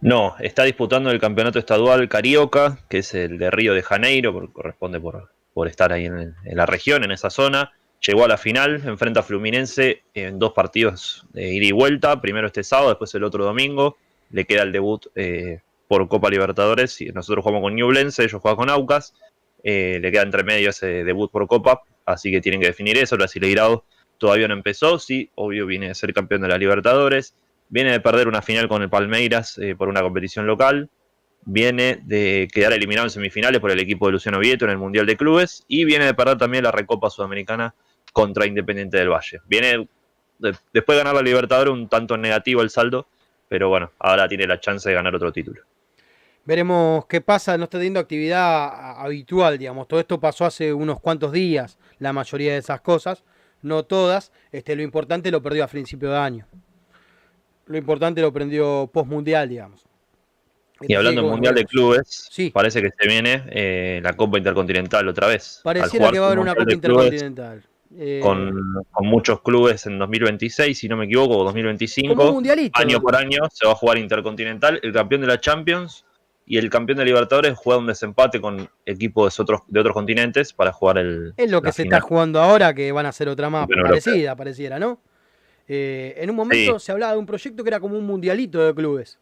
No, 0.00 0.34
está 0.40 0.64
disputando 0.64 1.10
el 1.10 1.18
campeonato 1.20 1.58
estadual 1.58 2.08
Carioca, 2.08 2.78
que 2.88 2.98
es 2.98 3.14
el 3.14 3.38
de 3.38 3.50
Río 3.50 3.72
de 3.74 3.82
Janeiro, 3.82 4.32
por- 4.32 4.52
corresponde 4.52 5.00
por, 5.00 5.30
por 5.54 5.68
estar 5.68 5.92
ahí 5.92 6.06
en, 6.06 6.34
en 6.44 6.56
la 6.56 6.66
región, 6.66 7.02
en 7.04 7.12
esa 7.12 7.30
zona. 7.30 7.72
Llegó 8.06 8.24
a 8.24 8.28
la 8.28 8.36
final, 8.36 8.82
enfrenta 8.84 9.20
a 9.20 9.22
Fluminense 9.22 10.02
en 10.12 10.38
dos 10.38 10.52
partidos 10.52 11.26
de 11.32 11.48
ida 11.54 11.66
y 11.66 11.72
vuelta, 11.72 12.20
primero 12.20 12.46
este 12.48 12.62
sábado, 12.62 12.90
después 12.90 13.14
el 13.14 13.24
otro 13.24 13.44
domingo. 13.44 13.96
Le 14.30 14.44
queda 14.44 14.62
el 14.64 14.72
debut 14.72 15.06
eh, 15.14 15.60
por 15.88 16.08
Copa 16.08 16.30
Libertadores, 16.30 17.00
y 17.00 17.06
nosotros 17.06 17.42
jugamos 17.42 17.62
con 17.62 17.74
Ñublense, 17.76 18.24
ellos 18.24 18.40
juegan 18.40 18.56
con 18.56 18.70
Aucas. 18.70 19.14
Eh, 19.62 19.98
le 20.00 20.12
queda 20.12 20.22
entre 20.22 20.44
medio 20.44 20.70
ese 20.70 21.04
debut 21.04 21.30
por 21.30 21.46
Copa, 21.48 21.82
así 22.04 22.30
que 22.30 22.40
tienen 22.40 22.60
que 22.60 22.68
definir 22.68 22.96
eso. 22.98 23.14
El 23.14 23.20
Brasileirao 23.20 23.84
todavía 24.18 24.48
no 24.48 24.54
empezó, 24.54 24.98
sí, 24.98 25.30
obvio 25.34 25.66
viene 25.66 25.88
de 25.88 25.94
ser 25.94 26.12
campeón 26.14 26.42
de 26.42 26.48
la 26.48 26.58
Libertadores. 26.58 27.34
Viene 27.68 27.90
de 27.90 28.00
perder 28.00 28.28
una 28.28 28.42
final 28.42 28.68
con 28.68 28.82
el 28.82 28.88
Palmeiras 28.88 29.58
eh, 29.58 29.74
por 29.76 29.88
una 29.88 30.02
competición 30.02 30.46
local. 30.46 30.88
Viene 31.44 32.00
de 32.04 32.48
quedar 32.52 32.72
eliminado 32.72 33.06
en 33.06 33.10
semifinales 33.10 33.60
por 33.60 33.72
el 33.72 33.80
equipo 33.80 34.06
de 34.06 34.12
Luciano 34.12 34.38
Vieto 34.38 34.64
en 34.64 34.70
el 34.70 34.78
Mundial 34.78 35.04
de 35.04 35.16
Clubes. 35.16 35.64
Y 35.66 35.84
viene 35.84 36.04
de 36.04 36.14
perder 36.14 36.38
también 36.38 36.62
la 36.62 36.70
Recopa 36.70 37.10
Sudamericana 37.10 37.74
contra 38.12 38.46
Independiente 38.46 38.98
del 38.98 39.08
Valle. 39.10 39.40
Viene 39.46 39.88
de- 40.38 40.54
después 40.72 40.96
de 40.96 41.02
ganar 41.02 41.14
la 41.14 41.22
Libertadores 41.22 41.72
un 41.72 41.88
tanto 41.88 42.16
negativo 42.16 42.62
el 42.62 42.70
saldo, 42.70 43.08
pero 43.48 43.68
bueno, 43.68 43.90
ahora 43.98 44.28
tiene 44.28 44.46
la 44.46 44.60
chance 44.60 44.88
de 44.88 44.94
ganar 44.94 45.14
otro 45.14 45.32
título. 45.32 45.62
Veremos 46.46 47.06
qué 47.06 47.20
pasa, 47.20 47.58
no 47.58 47.64
está 47.64 47.78
teniendo 47.78 47.98
actividad 47.98 49.00
habitual, 49.00 49.58
digamos. 49.58 49.88
Todo 49.88 49.98
esto 49.98 50.20
pasó 50.20 50.44
hace 50.44 50.72
unos 50.72 51.00
cuantos 51.00 51.32
días, 51.32 51.76
la 51.98 52.12
mayoría 52.12 52.52
de 52.52 52.58
esas 52.58 52.80
cosas, 52.80 53.24
no 53.62 53.84
todas. 53.84 54.30
Este, 54.52 54.76
lo 54.76 54.82
importante 54.82 55.30
lo 55.32 55.42
perdió 55.42 55.64
a 55.64 55.66
principio 55.66 56.10
de 56.10 56.18
año. 56.18 56.46
Lo 57.66 57.76
importante 57.76 58.20
lo 58.20 58.32
perdió 58.32 58.88
post 58.92 59.08
mundial, 59.08 59.48
digamos. 59.48 59.84
Y 60.82 60.94
hablando 60.94 61.22
del 61.22 61.30
Mundial 61.30 61.54
de 61.54 61.64
Clubes, 61.64 62.30
parece 62.52 62.82
que 62.82 62.90
se 62.96 63.08
viene 63.08 63.42
eh, 63.48 64.00
la 64.02 64.12
Copa 64.12 64.38
Intercontinental 64.38 65.08
otra 65.08 65.26
vez. 65.26 65.60
Pareciera 65.64 66.12
que 66.12 66.18
va 66.18 66.26
a 66.26 66.28
haber 66.28 66.38
una 66.38 66.54
Copa 66.54 66.72
Intercontinental. 66.72 67.64
Eh, 67.98 68.20
con, 68.22 68.52
muchos 69.00 69.40
clubes 69.40 69.86
en 69.86 69.98
2026, 69.98 70.78
si 70.78 70.88
no 70.88 70.96
me 70.96 71.06
equivoco, 71.06 71.38
o 71.38 71.44
2025. 71.44 72.40
Año 72.74 73.00
por 73.00 73.16
año 73.16 73.40
se 73.50 73.66
va 73.66 73.72
a 73.72 73.74
jugar 73.74 73.98
Intercontinental. 73.98 74.78
El 74.82 74.92
campeón 74.92 75.22
de 75.22 75.26
la 75.28 75.40
Champions 75.40 76.05
y 76.46 76.58
el 76.58 76.70
campeón 76.70 76.98
de 76.98 77.04
Libertadores 77.04 77.54
juega 77.56 77.80
un 77.80 77.88
desempate 77.88 78.40
con 78.40 78.70
equipos 78.86 79.36
de 79.36 79.42
otros, 79.42 79.60
de 79.66 79.80
otros 79.80 79.92
continentes 79.92 80.52
para 80.52 80.72
jugar 80.72 80.98
el. 80.98 81.34
Es 81.36 81.50
lo 81.50 81.60
que 81.60 81.72
se 81.72 81.82
está 81.82 82.00
jugando 82.00 82.40
ahora, 82.40 82.72
que 82.72 82.92
van 82.92 83.04
a 83.04 83.12
ser 83.12 83.28
otra 83.28 83.50
más 83.50 83.66
parecida, 83.66 84.36
pareciera, 84.36 84.78
¿no? 84.78 85.00
Eh, 85.68 86.14
en 86.18 86.30
un 86.30 86.36
momento 86.36 86.78
se 86.78 86.92
hablaba 86.92 87.12
de 87.12 87.18
un 87.18 87.26
proyecto 87.26 87.64
que 87.64 87.70
era 87.70 87.80
como 87.80 87.98
un 87.98 88.06
mundialito 88.06 88.64
de 88.64 88.72
clubes 88.72 89.18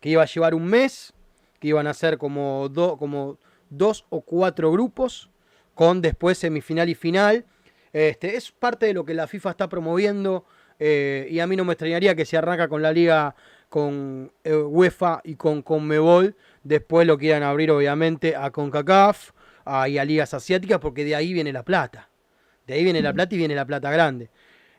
que 0.00 0.10
iba 0.10 0.22
a 0.22 0.26
llevar 0.26 0.54
un 0.54 0.66
mes, 0.66 1.12
que 1.58 1.68
iban 1.68 1.86
a 1.86 1.94
ser 1.94 2.18
como, 2.18 2.70
como 2.98 3.38
dos 3.70 4.04
o 4.10 4.20
cuatro 4.20 4.70
grupos, 4.70 5.30
con 5.74 6.00
después 6.00 6.38
semifinal 6.38 6.88
y 6.88 6.94
final. 6.94 7.44
Este, 7.92 8.36
es 8.36 8.52
parte 8.52 8.86
de 8.86 8.94
lo 8.94 9.04
que 9.04 9.14
la 9.14 9.26
FIFA 9.26 9.50
está 9.50 9.68
promoviendo 9.68 10.44
eh, 10.78 11.26
y 11.30 11.40
a 11.40 11.46
mí 11.46 11.56
no 11.56 11.64
me 11.64 11.72
extrañaría 11.72 12.14
que 12.14 12.26
se 12.26 12.36
arranca 12.36 12.68
con 12.68 12.82
la 12.82 12.92
liga 12.92 13.34
con 13.68 14.32
eh, 14.44 14.54
UEFA 14.54 15.20
y 15.24 15.36
con 15.36 15.62
Conmebol, 15.62 16.36
después 16.62 17.06
lo 17.06 17.18
quieran 17.18 17.42
abrir 17.42 17.70
obviamente 17.70 18.36
a 18.36 18.50
CONCACAF 18.50 19.32
y 19.88 19.98
a 19.98 20.04
ligas 20.04 20.32
asiáticas 20.32 20.78
porque 20.78 21.04
de 21.04 21.16
ahí 21.16 21.32
viene 21.32 21.52
la 21.52 21.64
plata. 21.64 22.08
De 22.66 22.74
ahí 22.74 22.84
viene 22.84 23.02
la 23.02 23.12
plata 23.12 23.34
y 23.34 23.38
viene 23.38 23.54
la 23.54 23.64
plata 23.64 23.90
grande. 23.90 24.30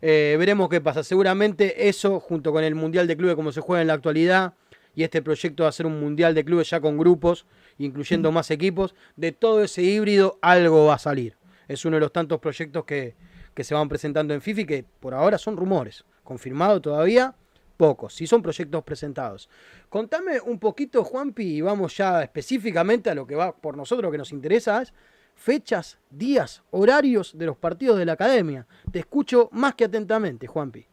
Eh, 0.01 0.35
veremos 0.37 0.69
qué 0.69 0.81
pasa. 0.81 1.03
Seguramente 1.03 1.87
eso, 1.89 2.19
junto 2.19 2.51
con 2.51 2.63
el 2.63 2.75
Mundial 2.75 3.07
de 3.07 3.17
Clubes 3.17 3.35
como 3.35 3.51
se 3.51 3.61
juega 3.61 3.81
en 3.81 3.87
la 3.87 3.93
actualidad, 3.93 4.53
y 4.97 5.03
este 5.03 5.21
proyecto 5.21 5.61
va 5.61 5.69
a 5.69 5.71
ser 5.71 5.85
un 5.85 5.99
mundial 5.99 6.33
de 6.33 6.43
clubes 6.43 6.71
ya 6.71 6.81
con 6.81 6.97
grupos, 6.97 7.45
incluyendo 7.77 8.31
más 8.31 8.49
equipos. 8.49 8.95
De 9.15 9.31
todo 9.31 9.63
ese 9.63 9.83
híbrido 9.83 10.39
algo 10.41 10.87
va 10.87 10.95
a 10.95 10.97
salir. 10.97 11.37
Es 11.67 11.85
uno 11.85 11.97
de 11.97 11.99
los 11.99 12.11
tantos 12.11 12.39
proyectos 12.39 12.83
que, 12.83 13.13
se 13.55 13.75
van 13.75 13.89
presentando 13.89 14.33
en 14.33 14.41
FIFA 14.41 14.61
y 14.61 14.65
que 14.65 14.85
por 14.99 15.13
ahora 15.13 15.37
son 15.37 15.55
rumores. 15.55 16.03
Confirmado 16.23 16.81
todavía, 16.81 17.35
pocos. 17.77 18.13
Si 18.13 18.27
son 18.27 18.41
proyectos 18.41 18.83
presentados. 18.83 19.49
Contame 19.87 20.41
un 20.41 20.59
poquito, 20.59 21.03
Juanpi, 21.03 21.57
y 21.57 21.61
vamos 21.61 21.95
ya 21.95 22.23
específicamente 22.23 23.09
a 23.09 23.15
lo 23.15 23.25
que 23.25 23.35
va 23.35 23.55
por 23.55 23.77
nosotros, 23.77 24.11
que 24.11 24.17
nos 24.17 24.31
interesa, 24.31 24.81
es 24.81 24.93
fechas, 25.35 25.99
días, 26.09 26.63
horarios 26.71 27.37
de 27.37 27.45
los 27.45 27.57
partidos 27.57 27.97
de 27.97 28.05
la 28.05 28.13
academia. 28.13 28.65
Te 28.91 28.99
escucho 28.99 29.49
más 29.53 29.75
que 29.75 29.85
atentamente, 29.85 30.47
Juanpi. 30.47 30.85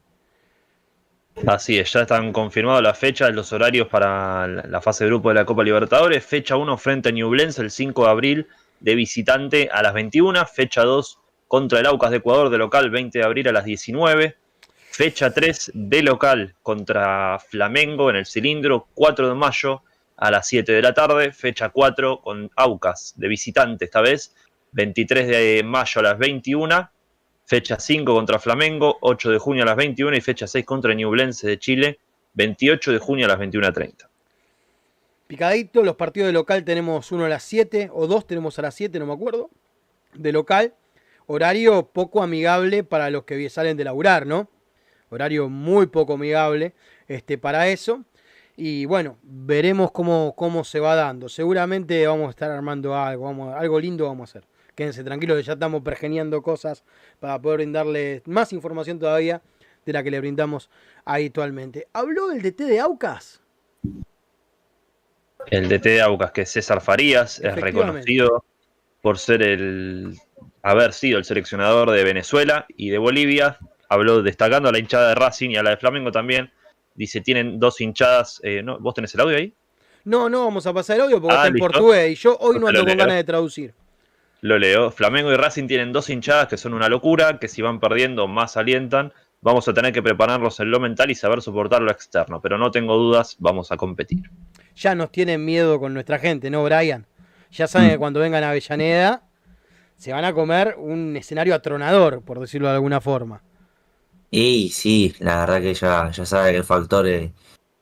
Así 1.46 1.78
es, 1.78 1.92
ya 1.92 2.02
están 2.02 2.32
confirmadas 2.32 2.82
las 2.82 2.96
fechas, 2.96 3.34
los 3.34 3.52
horarios 3.52 3.88
para 3.88 4.46
la 4.46 4.80
fase 4.80 5.04
de 5.04 5.10
grupo 5.10 5.30
de 5.30 5.34
la 5.34 5.44
Copa 5.44 5.64
Libertadores. 5.64 6.24
Fecha 6.24 6.56
1 6.56 6.78
frente 6.78 7.08
a 7.08 7.12
Ñublense 7.12 7.60
el 7.60 7.72
5 7.72 8.04
de 8.04 8.10
abril 8.10 8.46
de 8.78 8.94
visitante 8.94 9.68
a 9.72 9.82
las 9.82 9.94
21. 9.94 10.46
Fecha 10.46 10.84
2 10.84 11.18
contra 11.48 11.80
el 11.80 11.86
Aucas 11.86 12.12
de 12.12 12.18
Ecuador 12.18 12.50
de 12.50 12.58
local 12.58 12.88
20 12.90 13.18
de 13.18 13.24
abril 13.24 13.48
a 13.48 13.52
las 13.52 13.64
19. 13.64 14.36
Fecha 14.96 15.32
3 15.32 15.72
de 15.74 16.02
local 16.04 16.54
contra 16.62 17.40
Flamengo 17.40 18.10
en 18.10 18.14
el 18.14 18.26
cilindro 18.26 18.86
4 18.94 19.28
de 19.28 19.34
mayo 19.34 19.82
a 20.16 20.30
las 20.30 20.46
7 20.46 20.70
de 20.70 20.82
la 20.82 20.94
tarde. 20.94 21.32
Fecha 21.32 21.70
4 21.70 22.20
con 22.20 22.48
Aucas 22.54 23.12
de 23.16 23.26
visitante 23.26 23.86
esta 23.86 24.00
vez 24.00 24.36
23 24.70 25.26
de 25.26 25.62
mayo 25.64 25.98
a 25.98 26.04
las 26.04 26.16
21 26.16 26.90
fecha 27.44 27.80
5 27.80 28.14
contra 28.14 28.38
Flamengo, 28.38 28.98
8 29.00 29.32
de 29.32 29.38
junio 29.38 29.64
a 29.64 29.66
las 29.66 29.74
21 29.74 30.16
y 30.16 30.20
fecha 30.20 30.46
6 30.46 30.64
contra 30.64 30.94
Ñublense 30.94 31.48
de 31.48 31.58
Chile, 31.58 31.98
28 32.34 32.92
de 32.92 32.98
junio 33.00 33.26
a 33.26 33.30
las 33.30 33.40
21.30. 33.40 34.08
Picadito, 35.26 35.82
los 35.82 35.96
partidos 35.96 36.28
de 36.28 36.34
local 36.34 36.62
tenemos 36.62 37.10
uno 37.10 37.24
a 37.24 37.28
las 37.28 37.42
7 37.42 37.90
o 37.92 38.06
dos 38.06 38.28
tenemos 38.28 38.60
a 38.60 38.62
las 38.62 38.76
7, 38.76 38.96
no 39.00 39.06
me 39.06 39.14
acuerdo, 39.14 39.50
de 40.14 40.30
local. 40.30 40.72
Horario 41.26 41.90
poco 41.92 42.22
amigable 42.22 42.84
para 42.84 43.10
los 43.10 43.24
que 43.24 43.50
salen 43.50 43.76
de 43.76 43.82
laburar, 43.82 44.24
¿no? 44.24 44.53
Horario 45.10 45.48
muy 45.48 45.86
poco 45.86 46.14
amigable 46.14 46.74
este, 47.08 47.38
para 47.38 47.68
eso. 47.68 48.04
Y 48.56 48.84
bueno, 48.84 49.18
veremos 49.22 49.90
cómo, 49.90 50.34
cómo 50.36 50.64
se 50.64 50.80
va 50.80 50.94
dando. 50.94 51.28
Seguramente 51.28 52.06
vamos 52.06 52.28
a 52.28 52.30
estar 52.30 52.50
armando 52.50 52.94
algo, 52.94 53.24
vamos, 53.24 53.54
algo 53.54 53.80
lindo 53.80 54.06
vamos 54.06 54.34
a 54.34 54.38
hacer. 54.38 54.48
Quédense 54.74 55.04
tranquilos 55.04 55.44
ya 55.44 55.52
estamos 55.52 55.82
pergeniando 55.82 56.42
cosas 56.42 56.84
para 57.20 57.40
poder 57.40 57.58
brindarles 57.58 58.22
más 58.26 58.52
información 58.52 58.98
todavía 58.98 59.40
de 59.84 59.92
la 59.92 60.02
que 60.02 60.10
le 60.10 60.20
brindamos 60.20 60.70
habitualmente. 61.04 61.88
¿Habló 61.92 62.32
el 62.32 62.42
DT 62.42 62.64
de 62.64 62.80
Aucas? 62.80 63.40
El 65.46 65.68
DT 65.68 65.84
de 65.84 66.02
Aucas, 66.02 66.32
que 66.32 66.42
es 66.42 66.50
César 66.50 66.80
Farías, 66.80 67.38
es 67.40 67.54
reconocido 67.54 68.44
por 69.02 69.18
ser 69.18 69.42
el 69.42 70.16
haber 70.62 70.92
sido 70.92 71.18
el 71.18 71.24
seleccionador 71.24 71.90
de 71.90 72.02
Venezuela 72.04 72.66
y 72.76 72.90
de 72.90 72.98
Bolivia. 72.98 73.58
Habló 73.88 74.22
destacando 74.22 74.68
a 74.68 74.72
la 74.72 74.78
hinchada 74.78 75.08
de 75.10 75.14
Racing 75.14 75.50
y 75.50 75.56
a 75.56 75.62
la 75.62 75.70
de 75.70 75.76
Flamengo 75.76 76.10
también. 76.12 76.50
Dice, 76.94 77.20
tienen 77.20 77.58
dos 77.58 77.80
hinchadas. 77.80 78.40
Eh, 78.42 78.62
¿no? 78.62 78.78
¿Vos 78.78 78.94
tenés 78.94 79.14
el 79.14 79.20
audio 79.20 79.36
ahí? 79.36 79.54
No, 80.04 80.28
no, 80.28 80.44
vamos 80.44 80.66
a 80.66 80.72
pasar 80.72 80.96
el 80.96 81.02
audio 81.02 81.20
porque 81.20 81.36
ah, 81.36 81.46
está 81.46 81.48
en 81.48 81.58
portugués 81.58 82.12
y 82.12 82.14
yo 82.14 82.36
hoy 82.38 82.58
no 82.58 82.68
ando 82.68 82.84
con 82.84 82.96
ganas 82.96 83.16
de 83.16 83.24
traducir. 83.24 83.74
Lo 84.42 84.58
leo. 84.58 84.90
Flamengo 84.90 85.32
y 85.32 85.36
Racing 85.36 85.66
tienen 85.66 85.92
dos 85.92 86.10
hinchadas 86.10 86.48
que 86.48 86.58
son 86.58 86.74
una 86.74 86.90
locura, 86.90 87.38
que 87.38 87.48
si 87.48 87.62
van 87.62 87.80
perdiendo 87.80 88.28
más 88.28 88.58
alientan. 88.58 89.12
Vamos 89.40 89.66
a 89.68 89.74
tener 89.74 89.92
que 89.92 90.02
prepararlos 90.02 90.60
en 90.60 90.70
lo 90.70 90.80
mental 90.80 91.10
y 91.10 91.14
saber 91.14 91.40
soportar 91.40 91.82
lo 91.82 91.90
externo, 91.90 92.40
pero 92.40 92.58
no 92.58 92.70
tengo 92.70 92.96
dudas, 92.96 93.36
vamos 93.38 93.72
a 93.72 93.76
competir. 93.76 94.30
Ya 94.74 94.94
nos 94.94 95.10
tienen 95.10 95.44
miedo 95.44 95.78
con 95.78 95.94
nuestra 95.94 96.18
gente, 96.18 96.50
¿no, 96.50 96.64
Brian? 96.64 97.06
Ya 97.50 97.66
saben 97.66 97.90
que 97.90 97.96
mm. 97.96 98.00
cuando 98.00 98.20
vengan 98.20 98.42
a 98.42 98.50
Avellaneda 98.50 99.22
se 99.96 100.12
van 100.12 100.24
a 100.24 100.32
comer 100.32 100.76
un 100.78 101.16
escenario 101.16 101.54
atronador, 101.54 102.22
por 102.22 102.40
decirlo 102.40 102.68
de 102.68 102.74
alguna 102.74 103.00
forma. 103.00 103.42
Y 104.30 104.70
sí, 104.70 105.14
la 105.20 105.40
verdad 105.40 105.60
que 105.60 105.74
ya, 105.74 106.10
ya 106.10 106.26
sabe 106.26 106.52
que 106.52 106.58
el 106.58 106.64
factor 106.64 107.06
eh, 107.06 107.32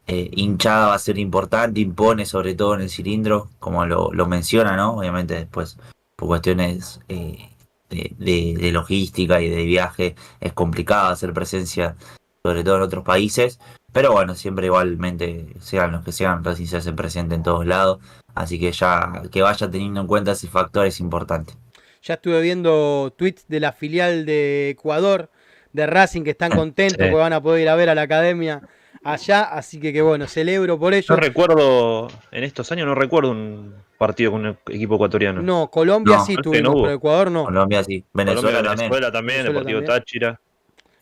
eh, 0.07 0.31
hinchada 0.33 0.89
va 0.89 0.95
a 0.95 0.99
ser 0.99 1.19
importante, 1.19 1.81
impone 1.81 2.27
sobre 2.27 2.55
todo 2.55 2.75
en 2.75 2.83
el 2.83 2.91
cilindro, 2.91 3.49
como 3.59 3.87
lo, 3.87 4.13
lo 4.13 4.27
menciona, 4.27 4.77
¿no? 4.77 4.97
Obviamente 4.97 5.35
después 5.35 5.79
por 6.17 6.29
cuestiones 6.29 7.01
eh, 7.09 7.51
de, 7.89 8.71
logística 8.73 9.41
y 9.41 9.49
de 9.49 9.65
viaje 9.65 10.15
es 10.41 10.53
complicado 10.53 11.09
hacer 11.09 11.33
presencia, 11.33 11.97
sobre 12.43 12.65
todo 12.65 12.77
en 12.77 12.83
otros 12.83 13.05
países. 13.05 13.59
Pero 13.93 14.13
bueno, 14.13 14.35
siempre 14.35 14.67
igualmente, 14.67 15.55
sean 15.61 15.93
los 15.93 16.05
que 16.05 16.13
sean, 16.13 16.43
Racing 16.45 16.67
se 16.67 16.79
hace 16.79 16.93
presente 16.93 17.35
en 17.35 17.43
todos 17.43 17.67
lados. 17.67 17.99
Así 18.35 18.59
que 18.59 18.73
ya 18.73 19.23
que 19.31 19.43
vaya 19.43 19.71
teniendo 19.71 20.01
en 20.01 20.07
cuenta 20.07 20.33
ese 20.33 20.49
factor 20.49 20.87
es 20.87 21.01
importante. 21.01 21.55
Ya 22.03 22.15
estuve 22.15 22.41
viendo 22.41 23.13
tweets 23.17 23.47
de 23.49 23.61
la 23.61 23.73
filial 23.73 24.25
de 24.25 24.71
Ecuador 24.71 25.31
de 25.73 25.87
Racing 25.87 26.23
que 26.23 26.31
están 26.31 26.53
contentos 26.53 26.99
porque 26.99 27.15
van 27.15 27.33
a 27.33 27.43
poder 27.43 27.63
ir 27.63 27.69
a 27.69 27.75
ver 27.77 27.89
a 27.89 27.95
la 27.95 28.03
academia 28.03 28.63
allá, 29.03 29.43
así 29.43 29.81
que 29.81 29.93
que 29.93 30.03
bueno, 30.03 30.27
celebro 30.27 30.79
por 30.79 30.95
ello. 30.95 31.07
No 31.09 31.17
recuerdo, 31.17 32.09
en 32.31 32.45
estos 32.45 32.71
años 32.73 32.87
no 32.87 32.95
recuerdo 32.95 33.31
un 33.31 33.75
partido 33.99 34.33
con 34.33 34.47
un 34.47 34.59
equipo 34.69 34.97
ecuatoriano. 34.97 35.43
No, 35.43 35.69
Colombia 35.71 36.21
sí 36.21 36.37
tuvimos, 36.37 36.75
pero 36.75 36.93
Ecuador 36.93 37.31
no. 37.31 37.45
Colombia 37.45 37.85
sí, 37.85 38.05
Venezuela, 38.13 38.63
también. 38.63 38.77
Venezuela 38.77 39.13
también, 39.13 39.45
Deportivo 39.45 39.83
Táchira. 39.83 40.41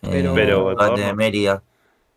Eh, 0.02 0.30
pero, 0.34 0.74
de 0.96 1.12
Mérida. 1.14 1.62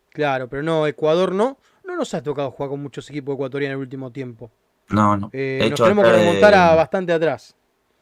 Claro, 0.10 0.48
pero 0.48 0.64
no, 0.64 0.88
Ecuador 0.88 1.34
no. 1.34 1.58
No 1.84 1.98
nos 1.98 2.14
ha 2.14 2.24
tocado 2.24 2.50
jugar 2.52 2.70
con 2.70 2.82
muchos 2.82 3.10
equipos 3.10 3.34
ecuatorianos 3.34 3.74
en 3.74 3.80
el 3.80 3.84
último 3.84 4.10
tiempo. 4.12 4.50
No, 4.90 5.18
no. 5.18 5.30
Eh, 5.34 5.68
nos 5.70 5.82
tenemos 5.82 6.06
que 6.06 6.12
remontar 6.12 6.54
a 6.54 6.76
bastante 6.76 7.12
atrás. 7.12 7.56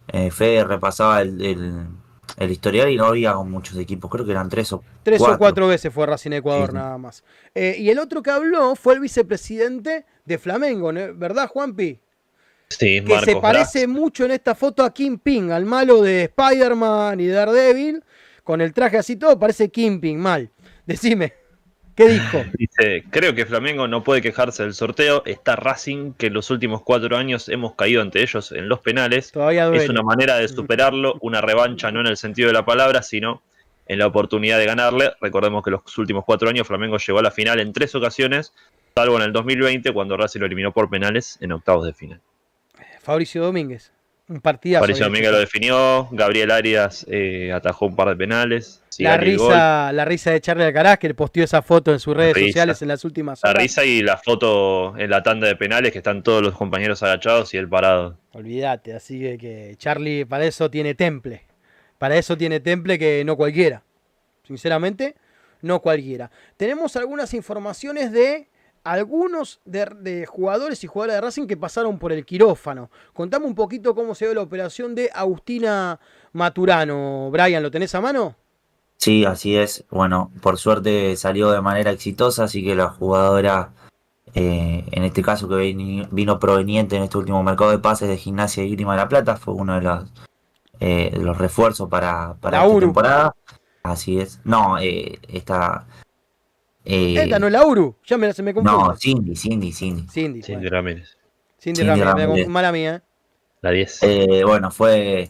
Eh, 0.07 0.29
Fede 0.29 0.63
repasaba 0.63 1.21
el, 1.21 1.43
el 1.43 1.87
historial 2.39 2.89
y 2.89 2.97
no 2.97 3.05
había 3.05 3.33
con 3.33 3.51
muchos 3.51 3.77
equipos, 3.77 4.09
creo 4.09 4.25
que 4.25 4.31
eran 4.31 4.49
tres 4.49 4.71
o 4.73 4.83
Tres 5.03 5.21
o 5.21 5.37
cuatro 5.37 5.67
veces 5.67 5.93
fue 5.93 6.05
Racing 6.05 6.31
Ecuador 6.31 6.73
nada 6.73 6.97
más. 6.97 7.23
Eh, 7.55 7.75
y 7.79 7.89
el 7.89 7.99
otro 7.99 8.21
que 8.21 8.31
habló 8.31 8.75
fue 8.75 8.93
el 8.93 8.99
vicepresidente 8.99 10.05
de 10.25 10.37
Flamengo, 10.37 10.91
¿verdad, 11.15 11.47
Juanpi? 11.47 11.99
Sí, 12.69 13.03
que 13.03 13.19
se 13.21 13.35
parece 13.35 13.87
mucho 13.87 14.25
en 14.25 14.31
esta 14.31 14.55
foto 14.55 14.83
a 14.83 14.93
Ping, 14.93 15.51
al 15.51 15.65
malo 15.65 16.01
de 16.01 16.23
Spider-Man 16.23 17.19
y 17.19 17.27
Daredevil, 17.27 18.03
con 18.43 18.61
el 18.61 18.73
traje 18.73 18.97
así 18.97 19.17
todo, 19.17 19.37
parece 19.37 19.69
Ping, 19.69 20.17
mal. 20.17 20.49
Decime. 20.85 21.40
¿Qué 22.05 22.13
dijo? 22.13 22.43
Dice, 22.53 23.03
creo 23.09 23.35
que 23.35 23.45
Flamengo 23.45 23.87
no 23.87 24.03
puede 24.03 24.21
quejarse 24.21 24.63
del 24.63 24.73
sorteo. 24.73 25.23
Está 25.25 25.55
Racing, 25.55 26.13
que 26.13 26.27
en 26.27 26.33
los 26.33 26.49
últimos 26.49 26.81
cuatro 26.81 27.17
años 27.17 27.49
hemos 27.49 27.75
caído 27.75 28.01
ante 28.01 28.21
ellos 28.21 28.51
en 28.51 28.69
los 28.69 28.79
penales. 28.79 29.31
Todavía 29.31 29.69
Es 29.73 29.89
una 29.89 30.01
manera 30.03 30.37
de 30.37 30.47
superarlo, 30.47 31.17
una 31.21 31.41
revancha 31.41 31.91
no 31.91 32.01
en 32.01 32.07
el 32.07 32.17
sentido 32.17 32.47
de 32.47 32.53
la 32.53 32.65
palabra, 32.65 33.03
sino 33.03 33.41
en 33.87 33.99
la 33.99 34.07
oportunidad 34.07 34.57
de 34.57 34.65
ganarle. 34.65 35.11
Recordemos 35.21 35.63
que 35.63 35.71
los 35.71 35.97
últimos 35.97 36.25
cuatro 36.25 36.49
años 36.49 36.67
Flamengo 36.67 36.97
llegó 36.97 37.19
a 37.19 37.23
la 37.23 37.31
final 37.31 37.59
en 37.59 37.73
tres 37.73 37.93
ocasiones 37.95 38.53
salvo 38.95 39.17
en 39.17 39.23
el 39.23 39.33
2020 39.33 39.93
cuando 39.93 40.17
Racing 40.17 40.39
lo 40.39 40.45
eliminó 40.45 40.71
por 40.71 40.89
penales 40.89 41.37
en 41.41 41.51
octavos 41.51 41.85
de 41.85 41.93
final. 41.93 42.21
Fabricio 43.01 43.43
Domínguez, 43.43 43.91
un 44.31 44.41
partidazo. 44.41 44.81
Fabricio 44.81 45.05
Domínguez 45.05 45.31
lo 45.31 45.39
definió, 45.39 46.07
Gabriel 46.11 46.51
Arias 46.51 47.05
eh, 47.09 47.51
atajó 47.51 47.85
un 47.85 47.95
par 47.95 48.09
de 48.09 48.15
penales. 48.15 48.81
La 48.97 49.17
risa, 49.17 49.91
la 49.91 50.05
risa 50.05 50.31
de 50.31 50.41
Charlie 50.41 50.65
Alcaraz 50.65 50.99
que 50.99 51.13
posteó 51.13 51.43
esa 51.43 51.61
foto 51.61 51.91
en 51.91 51.99
sus 51.99 52.15
redes 52.15 52.37
sociales 52.37 52.81
en 52.81 52.87
las 52.87 53.03
últimas 53.03 53.43
horas. 53.43 53.55
La 53.55 53.61
risa 53.61 53.83
y 53.85 54.01
la 54.01 54.17
foto 54.17 54.97
en 54.97 55.09
la 55.09 55.23
tanda 55.23 55.47
de 55.47 55.55
penales 55.55 55.91
que 55.91 55.99
están 55.99 56.23
todos 56.23 56.41
los 56.41 56.55
compañeros 56.55 57.01
agachados 57.03 57.53
y 57.53 57.57
él 57.57 57.67
parado. 57.67 58.17
Olvídate, 58.33 58.93
así 58.93 59.19
que, 59.19 59.37
que 59.37 59.75
Charlie 59.77 60.25
para 60.25 60.45
eso 60.45 60.69
tiene 60.69 60.93
temple. 60.93 61.43
Para 61.97 62.17
eso 62.17 62.37
tiene 62.37 62.59
temple 62.59 62.99
que 62.99 63.23
no 63.25 63.35
cualquiera. 63.37 63.83
Sinceramente, 64.47 65.15
no 65.61 65.81
cualquiera. 65.81 66.31
Tenemos 66.57 66.95
algunas 66.95 67.33
informaciones 67.33 68.11
de 68.11 68.47
algunos 68.83 69.59
de, 69.65 70.25
jugadores 70.25 70.83
y 70.83 70.87
jugadoras 70.87 71.17
de 71.17 71.21
Racing 71.21 71.47
que 71.47 71.57
pasaron 71.57 71.99
por 71.99 72.11
el 72.11 72.25
quirófano. 72.25 72.89
Contame 73.13 73.45
un 73.45 73.55
poquito 73.55 73.93
cómo 73.95 74.15
se 74.15 74.25
dio 74.25 74.33
la 74.33 74.41
operación 74.41 74.95
de 74.95 75.09
Agustina 75.13 75.99
Maturano. 76.33 77.29
Brian, 77.31 77.61
¿lo 77.61 77.71
tenés 77.71 77.93
a 77.95 78.01
mano? 78.01 78.35
Sí, 78.97 79.25
así 79.25 79.55
es. 79.55 79.85
Bueno, 79.89 80.31
por 80.41 80.57
suerte 80.57 81.15
salió 81.15 81.51
de 81.51 81.61
manera 81.61 81.91
exitosa, 81.91 82.43
así 82.45 82.63
que 82.63 82.75
la 82.75 82.89
jugadora, 82.89 83.73
eh, 84.33 84.85
en 84.91 85.03
este 85.03 85.21
caso 85.21 85.47
que 85.49 86.07
vino 86.11 86.39
proveniente 86.39 86.95
en 86.95 87.03
este 87.03 87.17
último 87.17 87.43
mercado 87.43 87.71
de 87.71 87.79
pases 87.79 88.09
de 88.09 88.17
Gimnasia 88.17 88.63
y 88.63 88.71
Grima 88.71 88.93
de 88.93 88.97
la 88.97 89.09
Plata, 89.09 89.37
fue 89.37 89.53
uno 89.53 89.75
de 89.75 89.81
los, 89.81 90.11
eh, 90.79 91.17
los 91.19 91.37
refuerzos 91.37 91.89
para, 91.89 92.35
para 92.39 92.65
esta 92.65 92.79
temporada. 92.79 93.35
Así 93.83 94.19
es. 94.19 94.39
No, 94.43 94.77
eh, 94.77 95.19
esta 95.27 95.87
eh, 96.85 97.15
Esta 97.17 97.39
no 97.39 97.47
es 97.47 97.53
la 97.53 97.65
Uru, 97.65 97.95
ya 98.05 98.17
me, 98.17 98.31
se 98.33 98.43
me 98.43 98.53
confunde. 98.53 98.87
No, 98.87 98.95
Cindy, 98.97 99.35
Cindy, 99.35 99.71
Cindy. 99.71 100.07
Cindy, 100.07 100.41
Cindy 100.41 100.67
Ramírez. 100.67 101.17
Cindy, 101.59 101.83
Ramírez, 101.83 102.47
mala 102.47 102.71
mía. 102.71 103.03
La 103.61 103.69
10. 103.69 103.99
Eh, 104.01 104.43
bueno, 104.43 104.71
fue 104.71 105.29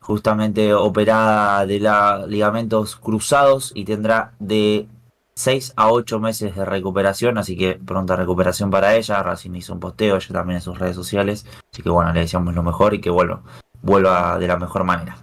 justamente 0.00 0.74
operada 0.74 1.64
de 1.64 1.78
la 1.78 2.26
ligamentos 2.26 2.96
cruzados 2.96 3.70
y 3.74 3.84
tendrá 3.84 4.34
de 4.40 4.88
6 5.34 5.74
a 5.76 5.92
8 5.92 6.18
meses 6.18 6.56
de 6.56 6.64
recuperación, 6.64 7.38
así 7.38 7.56
que 7.56 7.74
pronta 7.74 8.16
recuperación 8.16 8.70
para 8.70 8.96
ella. 8.96 9.22
Racing 9.22 9.54
hizo 9.54 9.72
un 9.72 9.80
posteo, 9.80 10.16
ella 10.16 10.28
también 10.32 10.56
en 10.56 10.62
sus 10.62 10.78
redes 10.78 10.96
sociales, 10.96 11.46
así 11.72 11.82
que 11.82 11.90
bueno, 11.90 12.12
le 12.12 12.20
deseamos 12.20 12.54
lo 12.54 12.64
mejor 12.64 12.94
y 12.94 13.00
que 13.00 13.10
vuelva, 13.10 13.42
vuelva 13.80 14.38
de 14.38 14.48
la 14.48 14.56
mejor 14.56 14.82
manera. 14.82 15.16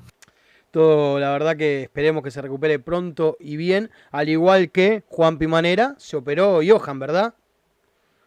Todo, 0.71 1.19
la 1.19 1.31
verdad 1.31 1.57
que 1.57 1.83
esperemos 1.83 2.23
que 2.23 2.31
se 2.31 2.41
recupere 2.41 2.77
pronto 2.79 3.37
y 3.39 3.57
bien, 3.57 3.89
al 4.11 4.29
igual 4.29 4.69
que 4.69 5.03
Juan 5.07 5.37
Pimanera 5.39 5.95
se 5.97 6.17
operó 6.17 6.59
Johan, 6.65 6.99
¿verdad? 6.99 7.33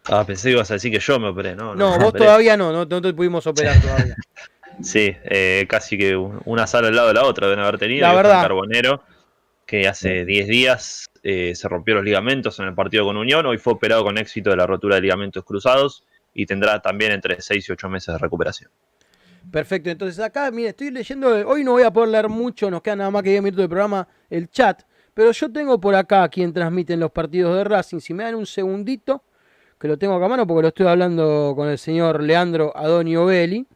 Ah, 0.07 0.25
pensé 0.27 0.49
que 0.49 0.55
ibas 0.55 0.71
a 0.71 0.75
decir 0.75 0.91
que 0.91 0.99
yo 0.99 1.21
me 1.21 1.29
operé, 1.29 1.55
¿no? 1.55 1.75
No, 1.77 1.99
vos 1.99 2.13
todavía 2.13 2.57
no, 2.57 2.73
no, 2.73 3.03
te 3.03 3.15
pudimos 3.15 3.47
operar 3.47 3.81
todavía. 3.81 4.17
sí, 4.83 5.15
eh, 5.23 5.67
casi 5.69 5.97
que 5.97 6.17
una 6.17 6.67
sala 6.67 6.89
al 6.89 6.97
lado 6.97 7.09
de 7.09 7.15
la 7.15 7.25
otra 7.25 7.47
deben 7.47 7.63
haber 7.63 7.79
tenido. 7.79 8.03
La 8.03 8.15
verdad. 8.15 8.43
Carbonero, 8.43 9.05
que 9.65 9.87
hace 9.87 10.25
10 10.25 10.49
días 10.49 11.11
eh, 11.23 11.55
se 11.55 11.69
rompió 11.69 11.95
los 11.95 12.05
ligamentos 12.05 12.59
en 12.59 12.67
el 12.67 12.75
partido 12.75 13.05
con 13.05 13.17
Unión, 13.17 13.47
hoy 13.47 13.59
fue 13.59 13.75
operado 13.75 14.03
con 14.03 14.19
éxito 14.19 14.51
de 14.51 14.57
la 14.57 14.67
rotura 14.67 14.97
de 14.97 15.03
ligamentos 15.03 15.45
cruzados 15.45 16.05
y 16.35 16.47
tendrá 16.47 16.83
también 16.83 17.13
entre 17.13 17.41
6 17.41 17.69
y 17.69 17.73
8 17.73 17.89
meses 17.89 18.13
de 18.13 18.19
recuperación. 18.19 18.71
Perfecto, 19.53 19.91
entonces 19.91 20.19
acá, 20.19 20.51
mire, 20.51 20.71
estoy 20.71 20.91
leyendo, 20.91 21.29
hoy 21.47 21.63
no 21.63 21.73
voy 21.73 21.83
a 21.83 21.93
poder 21.93 22.09
leer 22.09 22.31
mucho, 22.31 22.71
nos 22.71 22.81
queda 22.81 22.97
nada 22.97 23.11
más 23.11 23.23
que 23.23 23.29
10 23.29 23.43
minutos 23.43 23.63
de 23.63 23.69
programa, 23.69 24.09
el 24.31 24.49
chat, 24.49 24.81
pero 25.13 25.31
yo 25.31 25.53
tengo 25.53 25.79
por 25.79 25.95
acá 25.95 26.27
quien 26.31 26.55
transmiten 26.55 26.99
los 26.99 27.11
partidos 27.11 27.55
de 27.59 27.65
Racing, 27.65 28.01
si 28.01 28.15
me 28.15 28.25
dan 28.25 28.35
un 28.35 28.47
segundito, 28.47 29.23
que 29.79 29.89
lo 29.89 29.99
tengo 29.99 30.15
acá 30.15 30.25
a 30.25 30.29
mano 30.31 30.47
porque 30.47 30.63
lo 30.63 30.69
estoy 30.69 30.87
hablando 30.87 31.53
con 31.55 31.69
el 31.69 31.77
señor 31.77 32.23
Leandro 32.23 32.75
Adonio 32.75 33.27
Belli, 33.27 33.67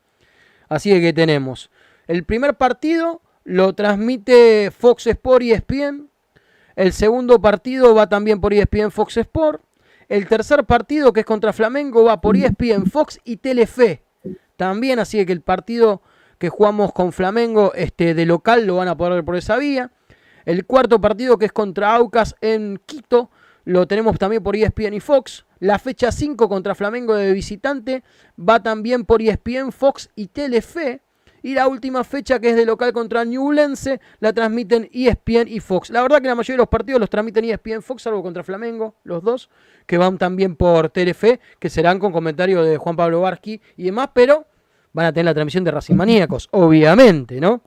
así 0.70 0.98
que 0.98 1.12
tenemos, 1.12 1.70
el 2.06 2.24
primer 2.24 2.54
partido 2.54 3.20
lo 3.44 3.74
transmite 3.74 4.70
Fox 4.70 5.06
Sport 5.08 5.42
y 5.42 5.52
ESPN, 5.52 6.08
el 6.74 6.94
segundo 6.94 7.38
partido 7.42 7.94
va 7.94 8.08
también 8.08 8.40
por 8.40 8.54
ESPN 8.54 8.90
Fox 8.90 9.18
Sport, 9.18 9.62
el 10.08 10.26
tercer 10.26 10.64
partido 10.64 11.12
que 11.12 11.20
es 11.20 11.26
contra 11.26 11.52
Flamengo 11.52 12.04
va 12.04 12.22
por 12.22 12.34
ESPN 12.34 12.86
Fox 12.86 13.20
y 13.24 13.36
Telefe 13.36 14.05
también, 14.56 14.98
así 14.98 15.24
que 15.26 15.32
el 15.32 15.42
partido 15.42 16.02
que 16.38 16.48
jugamos 16.48 16.92
con 16.92 17.12
Flamengo 17.12 17.72
este, 17.74 18.14
de 18.14 18.26
local 18.26 18.66
lo 18.66 18.76
van 18.76 18.88
a 18.88 18.96
poder 18.96 19.14
ver 19.14 19.24
por 19.24 19.36
esa 19.36 19.56
vía. 19.56 19.90
El 20.44 20.66
cuarto 20.66 21.00
partido 21.00 21.38
que 21.38 21.46
es 21.46 21.52
contra 21.52 21.94
Aucas 21.94 22.36
en 22.40 22.80
Quito 22.86 23.30
lo 23.64 23.88
tenemos 23.88 24.16
también 24.16 24.42
por 24.44 24.54
ESPN 24.54 24.94
y 24.94 25.00
Fox. 25.00 25.44
La 25.58 25.80
fecha 25.80 26.12
5 26.12 26.48
contra 26.48 26.76
Flamengo 26.76 27.14
de 27.16 27.32
visitante 27.32 28.04
va 28.38 28.62
también 28.62 29.04
por 29.04 29.20
ESPN, 29.20 29.72
Fox 29.72 30.08
y 30.14 30.28
Telefe. 30.28 31.00
Y 31.46 31.54
la 31.54 31.68
última 31.68 32.02
fecha, 32.02 32.40
que 32.40 32.50
es 32.50 32.56
de 32.56 32.66
local 32.66 32.92
contra 32.92 33.24
Newlense, 33.24 34.00
la 34.18 34.32
transmiten 34.32 34.90
ESPN 34.92 35.46
y 35.46 35.60
Fox. 35.60 35.90
La 35.90 36.02
verdad 36.02 36.20
que 36.20 36.26
la 36.26 36.34
mayoría 36.34 36.54
de 36.54 36.62
los 36.62 36.68
partidos 36.68 36.98
los 36.98 37.08
transmiten 37.08 37.44
ESPN 37.44 37.82
Fox, 37.82 38.02
salvo 38.02 38.20
contra 38.20 38.42
Flamengo, 38.42 38.96
los 39.04 39.22
dos, 39.22 39.48
que 39.86 39.96
van 39.96 40.18
también 40.18 40.56
por 40.56 40.88
Telefe, 40.88 41.38
que 41.60 41.70
serán 41.70 42.00
con 42.00 42.10
comentarios 42.10 42.66
de 42.66 42.78
Juan 42.78 42.96
Pablo 42.96 43.20
Barsky 43.20 43.60
y 43.76 43.84
demás, 43.84 44.08
pero 44.12 44.44
van 44.92 45.06
a 45.06 45.12
tener 45.12 45.26
la 45.26 45.34
transmisión 45.34 45.62
de 45.62 45.70
Racing 45.70 45.94
Maníacos, 45.94 46.48
obviamente, 46.50 47.40
¿no? 47.40 47.62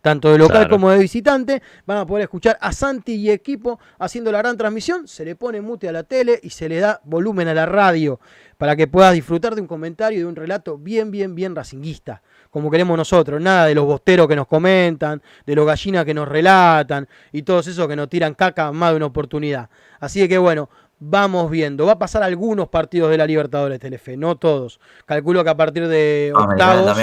tanto 0.00 0.32
de 0.32 0.38
local 0.38 0.68
como 0.68 0.90
de 0.90 0.98
visitante, 0.98 1.62
van 1.86 1.98
a 1.98 2.06
poder 2.06 2.22
escuchar 2.22 2.58
a 2.60 2.72
Santi 2.72 3.14
y 3.14 3.30
equipo 3.30 3.78
haciendo 3.98 4.32
la 4.32 4.38
gran 4.38 4.56
transmisión, 4.56 5.06
se 5.06 5.24
le 5.24 5.36
pone 5.36 5.60
mute 5.60 5.88
a 5.88 5.92
la 5.92 6.04
tele 6.04 6.40
y 6.42 6.50
se 6.50 6.68
le 6.68 6.80
da 6.80 7.00
volumen 7.04 7.48
a 7.48 7.54
la 7.54 7.66
radio 7.66 8.20
para 8.56 8.76
que 8.76 8.86
puedas 8.86 9.14
disfrutar 9.14 9.54
de 9.54 9.60
un 9.60 9.66
comentario 9.66 10.18
y 10.18 10.22
de 10.22 10.28
un 10.28 10.36
relato 10.36 10.78
bien, 10.78 11.10
bien, 11.10 11.34
bien 11.34 11.54
racinguista, 11.54 12.22
como 12.50 12.70
queremos 12.70 12.96
nosotros, 12.96 13.40
nada 13.40 13.66
de 13.66 13.74
los 13.74 13.84
bosteros 13.84 14.26
que 14.26 14.36
nos 14.36 14.46
comentan, 14.46 15.22
de 15.46 15.54
los 15.54 15.66
gallinas 15.66 16.04
que 16.04 16.14
nos 16.14 16.28
relatan 16.28 17.08
y 17.32 17.42
todos 17.42 17.66
esos 17.66 17.86
que 17.86 17.96
nos 17.96 18.08
tiran 18.08 18.34
caca 18.34 18.72
más 18.72 18.90
de 18.90 18.96
una 18.96 19.06
oportunidad. 19.06 19.70
Así 20.00 20.26
que 20.28 20.38
bueno, 20.38 20.68
vamos 20.98 21.50
viendo. 21.50 21.86
Va 21.86 21.92
a 21.92 21.98
pasar 21.98 22.22
algunos 22.22 22.68
partidos 22.68 23.10
de 23.10 23.18
la 23.18 23.26
Libertadores 23.26 23.80
Telefe, 23.80 24.16
no 24.16 24.36
todos. 24.36 24.80
Calculo 25.06 25.42
que 25.42 25.50
a 25.50 25.56
partir 25.56 25.88
de 25.88 26.32
octavos. 26.34 26.96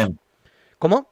¿Cómo? 0.77 1.09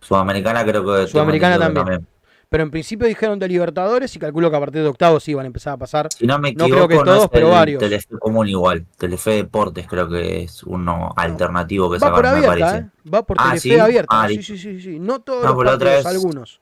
Sudamericana 0.00 0.64
creo 0.64 0.84
que. 0.84 1.06
Sudamericana 1.06 1.58
también. 1.58 2.06
Pero 2.48 2.62
en 2.62 2.70
principio 2.70 3.06
dijeron 3.06 3.38
de 3.38 3.48
Libertadores 3.48 4.14
y 4.14 4.18
calculo 4.18 4.50
que 4.50 4.56
a 4.56 4.60
partir 4.60 4.82
de 4.82 4.88
octavos 4.88 5.24
sí 5.24 5.34
van 5.34 5.44
a 5.44 5.46
empezar 5.46 5.74
a 5.74 5.76
pasar. 5.76 6.08
Si 6.12 6.26
no 6.26 6.38
me 6.38 6.50
equivoco, 6.50 6.68
no 6.68 6.86
creo 6.86 6.88
que 6.88 7.04
todos, 7.04 7.28
pero 7.30 7.50
varios. 7.50 7.80
Telefe 7.80 8.18
común 8.18 8.48
igual. 8.48 8.86
Telefe 8.96 9.30
Deportes 9.32 9.86
creo 9.86 10.08
que 10.08 10.44
es 10.44 10.62
uno 10.62 11.12
alternativo 11.16 11.90
que 11.90 11.98
va 11.98 12.14
por 12.14 12.26
abierta, 12.26 12.54
me 12.54 12.60
parece. 12.60 12.78
¿eh? 12.78 13.10
Va 13.12 13.22
por 13.22 13.36
ah, 13.40 13.50
Telefe 13.50 13.80
abierta. 13.80 14.22
Ah, 14.22 14.28
sí, 14.28 14.42
sí, 14.42 14.58
sí, 14.58 14.80
sí. 14.80 14.98
No 14.98 15.20
todos 15.20 15.44
no, 15.44 15.62
los 15.62 15.64
partidos, 15.64 16.06
algunos. 16.06 16.60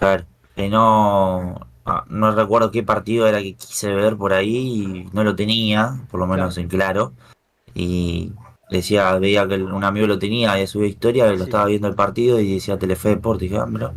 A 0.00 0.06
ver, 0.06 0.26
que 0.54 0.68
no, 0.68 1.66
ah, 1.84 2.04
no 2.08 2.34
recuerdo 2.34 2.70
qué 2.70 2.82
partido 2.82 3.26
era 3.26 3.40
que 3.42 3.54
quise 3.54 3.92
ver 3.94 4.16
por 4.16 4.32
ahí 4.32 4.56
y 4.56 5.08
no 5.12 5.24
lo 5.24 5.36
tenía, 5.36 6.00
por 6.10 6.20
lo 6.20 6.26
menos 6.26 6.56
en 6.58 6.68
claro. 6.68 7.12
Y 7.74 8.32
decía, 8.70 9.18
veía 9.18 9.46
que 9.46 9.56
un 9.56 9.84
amigo 9.84 10.06
lo 10.06 10.18
tenía, 10.18 10.52
había 10.52 10.66
subido 10.66 10.88
historia, 10.88 11.26
lo 11.26 11.44
estaba 11.44 11.66
viendo 11.66 11.88
el 11.88 11.94
partido 11.94 12.40
y 12.40 12.54
decía 12.54 12.78
Telefe 12.78 13.10
Deportes, 13.10 13.50
dije, 13.50 13.60
ah, 13.60 13.92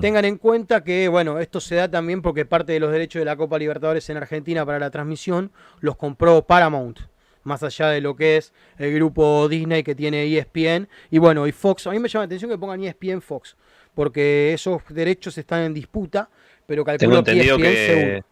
Tengan 0.00 0.24
en 0.24 0.38
cuenta 0.38 0.82
que, 0.82 1.08
bueno, 1.08 1.38
esto 1.38 1.60
se 1.60 1.76
da 1.76 1.90
también 1.90 2.22
porque 2.22 2.44
parte 2.44 2.72
de 2.72 2.80
los 2.80 2.90
derechos 2.92 3.20
de 3.20 3.24
la 3.24 3.36
Copa 3.36 3.58
Libertadores 3.58 4.08
en 4.10 4.16
Argentina 4.16 4.64
para 4.64 4.78
la 4.78 4.90
transmisión 4.90 5.52
los 5.80 5.96
compró 5.96 6.46
Paramount, 6.46 7.00
más 7.42 7.62
allá 7.62 7.88
de 7.88 8.00
lo 8.00 8.16
que 8.16 8.36
es 8.36 8.52
el 8.78 8.94
grupo 8.94 9.48
Disney 9.48 9.82
que 9.82 9.94
tiene 9.94 10.24
ESPN. 10.24 10.88
Y 11.10 11.18
bueno, 11.18 11.46
y 11.46 11.52
Fox, 11.52 11.86
a 11.86 11.90
mí 11.90 11.98
me 11.98 12.08
llama 12.08 12.22
la 12.22 12.26
atención 12.26 12.50
que 12.50 12.58
pongan 12.58 12.82
ESPN 12.82 13.20
Fox, 13.20 13.56
porque 13.94 14.52
esos 14.54 14.82
derechos 14.88 15.36
están 15.38 15.62
en 15.62 15.74
disputa, 15.74 16.30
pero 16.66 16.84
calculo 16.84 17.08
Tengo 17.08 17.18
entendido 17.18 17.58
que, 17.58 18.22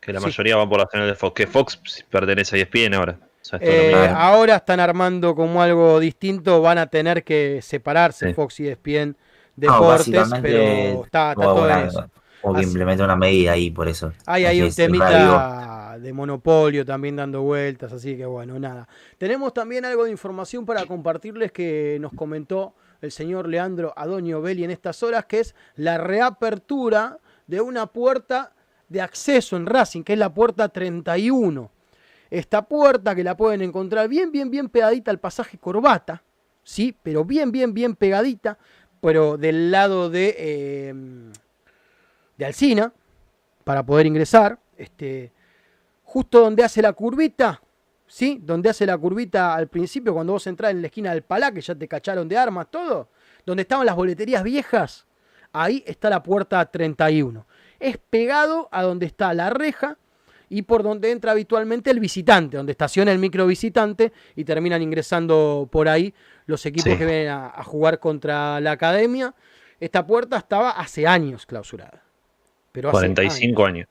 que, 0.00 0.12
la 0.12 0.20
mayoría 0.20 0.56
va 0.56 0.68
por 0.68 0.78
la 0.78 0.88
señal 0.90 1.08
de 1.08 1.14
Fox, 1.14 1.34
que 1.34 1.46
Fox 1.46 1.80
pertenece 2.10 2.56
a 2.56 2.60
ESPN 2.60 2.94
ahora. 2.94 3.18
Eh, 3.60 3.92
ahora 4.14 4.56
están 4.56 4.78
armando 4.78 5.34
como 5.34 5.62
algo 5.62 5.98
distinto, 5.98 6.62
van 6.62 6.78
a 6.78 6.86
tener 6.86 7.24
que 7.24 7.60
separarse 7.60 8.32
Fox 8.34 8.60
y 8.60 8.68
ESPN 8.68 9.16
Deportes, 9.56 10.30
pero 10.40 11.04
está, 11.04 11.34
todo 11.34 11.68
eso. 11.68 12.08
O 12.42 12.52
que 12.54 12.62
implementa 12.62 13.04
una 13.04 13.14
medida 13.14 13.52
ahí, 13.52 13.70
por 13.70 13.88
eso. 13.88 14.12
Hay 14.26 14.44
ahí 14.44 14.62
un 14.62 14.72
temita 14.72 15.98
de 16.00 16.12
monopolio 16.12 16.84
también 16.84 17.16
dando 17.16 17.42
vueltas, 17.42 17.92
así 17.92 18.16
que 18.16 18.26
bueno, 18.26 18.58
nada. 18.58 18.88
Tenemos 19.18 19.54
también 19.54 19.84
algo 19.84 20.04
de 20.04 20.10
información 20.10 20.66
para 20.66 20.84
compartirles 20.86 21.52
que 21.52 21.98
nos 22.00 22.12
comentó 22.12 22.74
el 23.00 23.12
señor 23.12 23.48
Leandro 23.48 23.92
Adonio 23.96 24.42
Belli 24.42 24.64
en 24.64 24.70
estas 24.70 25.02
horas, 25.02 25.26
que 25.26 25.40
es 25.40 25.54
la 25.76 25.98
reapertura 25.98 27.18
de 27.46 27.60
una 27.60 27.86
puerta 27.86 28.52
de 28.88 29.00
acceso 29.00 29.56
en 29.56 29.66
Racing, 29.66 30.02
que 30.02 30.14
es 30.14 30.18
la 30.18 30.32
puerta 30.32 30.68
31 30.68 31.70
esta 32.32 32.62
puerta 32.62 33.14
que 33.14 33.22
la 33.22 33.36
pueden 33.36 33.60
encontrar 33.60 34.08
bien, 34.08 34.32
bien, 34.32 34.50
bien 34.50 34.70
pegadita 34.70 35.10
al 35.10 35.20
pasaje 35.20 35.58
Corbata, 35.58 36.22
¿sí? 36.62 36.96
Pero 37.02 37.26
bien, 37.26 37.52
bien, 37.52 37.74
bien 37.74 37.94
pegadita, 37.94 38.58
pero 39.02 39.36
del 39.36 39.72
lado 39.72 40.08
de, 40.08 40.36
eh, 40.38 40.94
de 42.38 42.44
Alcina, 42.44 42.92
para 43.64 43.84
poder 43.84 44.06
ingresar. 44.06 44.60
Este, 44.76 45.32
justo 46.04 46.40
donde 46.40 46.62
hace 46.62 46.80
la 46.80 46.92
curvita, 46.92 47.60
¿sí? 48.06 48.40
Donde 48.40 48.70
hace 48.70 48.86
la 48.86 48.96
curvita 48.96 49.54
al 49.54 49.66
principio, 49.66 50.14
cuando 50.14 50.34
vos 50.34 50.46
entrás 50.46 50.70
en 50.70 50.82
la 50.82 50.86
esquina 50.86 51.12
del 51.12 51.22
Palá, 51.22 51.50
que 51.50 51.60
ya 51.60 51.74
te 51.74 51.88
cacharon 51.88 52.28
de 52.28 52.38
armas, 52.38 52.68
todo, 52.70 53.08
donde 53.44 53.62
estaban 53.62 53.84
las 53.86 53.96
boleterías 53.96 54.44
viejas, 54.44 55.04
ahí 55.52 55.82
está 55.84 56.08
la 56.08 56.22
puerta 56.22 56.64
31. 56.64 57.44
Es 57.80 57.98
pegado 57.98 58.68
a 58.70 58.84
donde 58.84 59.06
está 59.06 59.34
la 59.34 59.50
reja 59.50 59.98
y 60.54 60.62
por 60.62 60.82
donde 60.82 61.10
entra 61.10 61.32
habitualmente 61.32 61.90
el 61.90 61.98
visitante, 61.98 62.56
donde 62.58 62.72
estaciona 62.72 63.10
el 63.10 63.18
micro 63.18 63.46
visitante 63.46 64.12
y 64.36 64.44
terminan 64.44 64.82
ingresando 64.82 65.68
por 65.72 65.88
ahí 65.88 66.12
los 66.46 66.64
equipos 66.66 66.92
Sí. 66.92 66.98
que 66.98 67.06
vienen 67.06 67.28
a, 67.28 67.46
a 67.46 67.64
jugar 67.64 67.98
contra 67.98 68.60
la 68.60 68.72
academia. 68.72 69.34
Esta 69.80 70.06
puerta 70.06 70.36
estaba 70.36 70.70
hace 70.70 71.06
años 71.06 71.46
clausurada. 71.46 72.02
Pero 72.70 72.88
hace 72.90 72.96
45 72.98 73.64
años. 73.64 73.88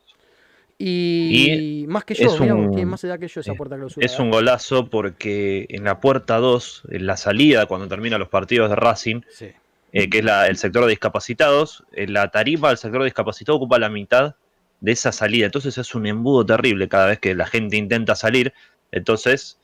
Y, 0.77 1.85
más 1.87 2.03
que 2.05 2.13
yo, 2.15 2.27
es 2.33 2.39
mirá, 2.39 2.55
un- 2.55 2.71
tiene 2.71 2.85
más 2.87 3.03
edad 3.03 3.19
que 3.19 3.27
yo 3.27 3.41
esa 3.41 3.51
eh, 3.51 3.55
puerta 3.55 3.75
clausurada. 3.75 4.05
Es 4.11 4.19
un 4.19 4.31
golazo 4.31 4.89
porque 4.89 5.65
en 5.69 5.83
la 5.83 5.99
puerta 5.99 6.37
2, 6.37 6.83
en 6.89 7.05
la 7.05 7.17
salida, 7.17 7.65
cuando 7.67 7.87
terminan 7.87 8.19
los 8.19 8.29
partidos 8.29 8.69
de 8.69 8.75
Racing, 8.75 9.21
Sí. 9.29 9.47
eh, 9.93 10.09
que 10.09 10.19
es 10.19 10.25
la- 10.25 10.47
el 10.47 10.57
sector 10.57 10.83
de 10.83 10.89
discapacitados, 10.89 11.83
en 11.91 12.13
la 12.13 12.29
tarima 12.31 12.69
del 12.69 12.77
sector 12.77 13.01
de 13.01 13.05
discapacitados 13.05 13.57
ocupa 13.57 13.77
la 13.79 13.89
mitad 13.89 14.35
de 14.81 14.91
esa 14.91 15.11
salida. 15.13 15.45
Entonces 15.45 15.77
es 15.77 15.95
un 15.95 16.05
embudo 16.07 16.45
terrible 16.45 16.89
cada 16.89 17.05
vez 17.07 17.19
que 17.19 17.33
la 17.35 17.45
gente 17.47 17.77
intenta 17.77 18.15
salir. 18.15 18.53
Entonces 18.91 19.57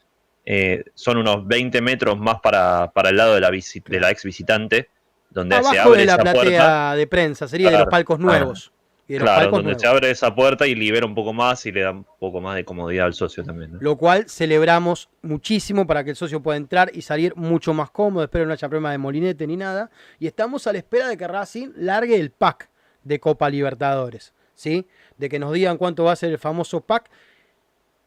eh, 0.46 0.86
son 0.94 1.18
unos 1.18 1.46
20 1.46 1.82
metros 1.82 2.18
más 2.18 2.40
para, 2.40 2.92
para 2.94 3.10
el 3.10 3.18
lado 3.18 3.36
de 3.36 3.42
la, 3.42 3.50
visi- 3.52 3.84
de 3.84 4.00
la 4.00 4.12
ex 4.12 4.24
visitante, 4.24 4.90
donde 5.30 5.62
se 5.62 5.78
abre 5.80 6.00
de 6.02 6.06
la 6.06 6.14
esa 6.14 6.22
platea 6.22 6.42
puerta. 6.42 6.96
de 6.96 7.08
prensa, 7.08 7.48
sería 7.50 7.68
de 7.68 7.72
los 7.74 7.80
Claro, 7.80 7.92
palcos 7.92 8.18
claro. 8.18 8.32
nuevos. 8.46 8.72
Y 9.10 9.14
de 9.14 9.20
los 9.20 9.26
Claro, 9.26 9.38
palcos 9.42 9.52
donde 9.58 9.64
nuevos. 9.72 9.82
se 9.82 9.88
abre 9.88 10.12
esa 10.12 10.36
puerta 10.36 10.68
y 10.68 10.76
libera 10.76 11.06
un 11.06 11.16
poco 11.16 11.34
más 11.34 11.66
y 11.66 11.72
le 11.72 11.82
da 11.82 11.92
un 11.92 12.06
poco 12.20 12.40
más 12.42 12.56
de 12.56 12.64
comodidad 12.64 13.06
al 13.08 13.14
socio 13.14 13.44
también. 13.44 13.74
¿no? 13.74 13.80
Lo 13.82 13.98
cual 13.98 14.30
celebramos 14.30 15.10
muchísimo 15.22 15.86
para 15.88 16.04
que 16.04 16.12
el 16.12 16.16
socio 16.16 16.42
pueda 16.42 16.58
entrar 16.58 16.92
y 16.94 17.02
salir 17.02 17.36
mucho 17.36 17.74
más 17.74 17.90
cómodo. 17.90 18.24
Espero 18.24 18.46
no 18.46 18.54
haya 18.54 18.70
problema 18.70 18.92
de 18.92 18.98
molinete 19.00 19.48
ni 19.48 19.58
nada. 19.58 19.90
Y 20.20 20.28
estamos 20.28 20.66
a 20.68 20.72
la 20.74 20.78
espera 20.78 21.08
de 21.10 21.18
que 21.18 21.28
Racing 21.28 21.70
largue 21.76 22.16
el 22.16 22.32
pack 22.32 22.70
de 23.04 23.20
Copa 23.20 23.50
Libertadores. 23.50 24.34
¿Sí? 24.56 24.88
De 25.18 25.30
que 25.30 25.40
nos 25.40 25.52
digan 25.54 25.78
cuánto 25.78 26.04
va 26.04 26.12
a 26.12 26.16
ser 26.16 26.32
el 26.32 26.38
famoso 26.38 26.82
pack. 26.82 27.10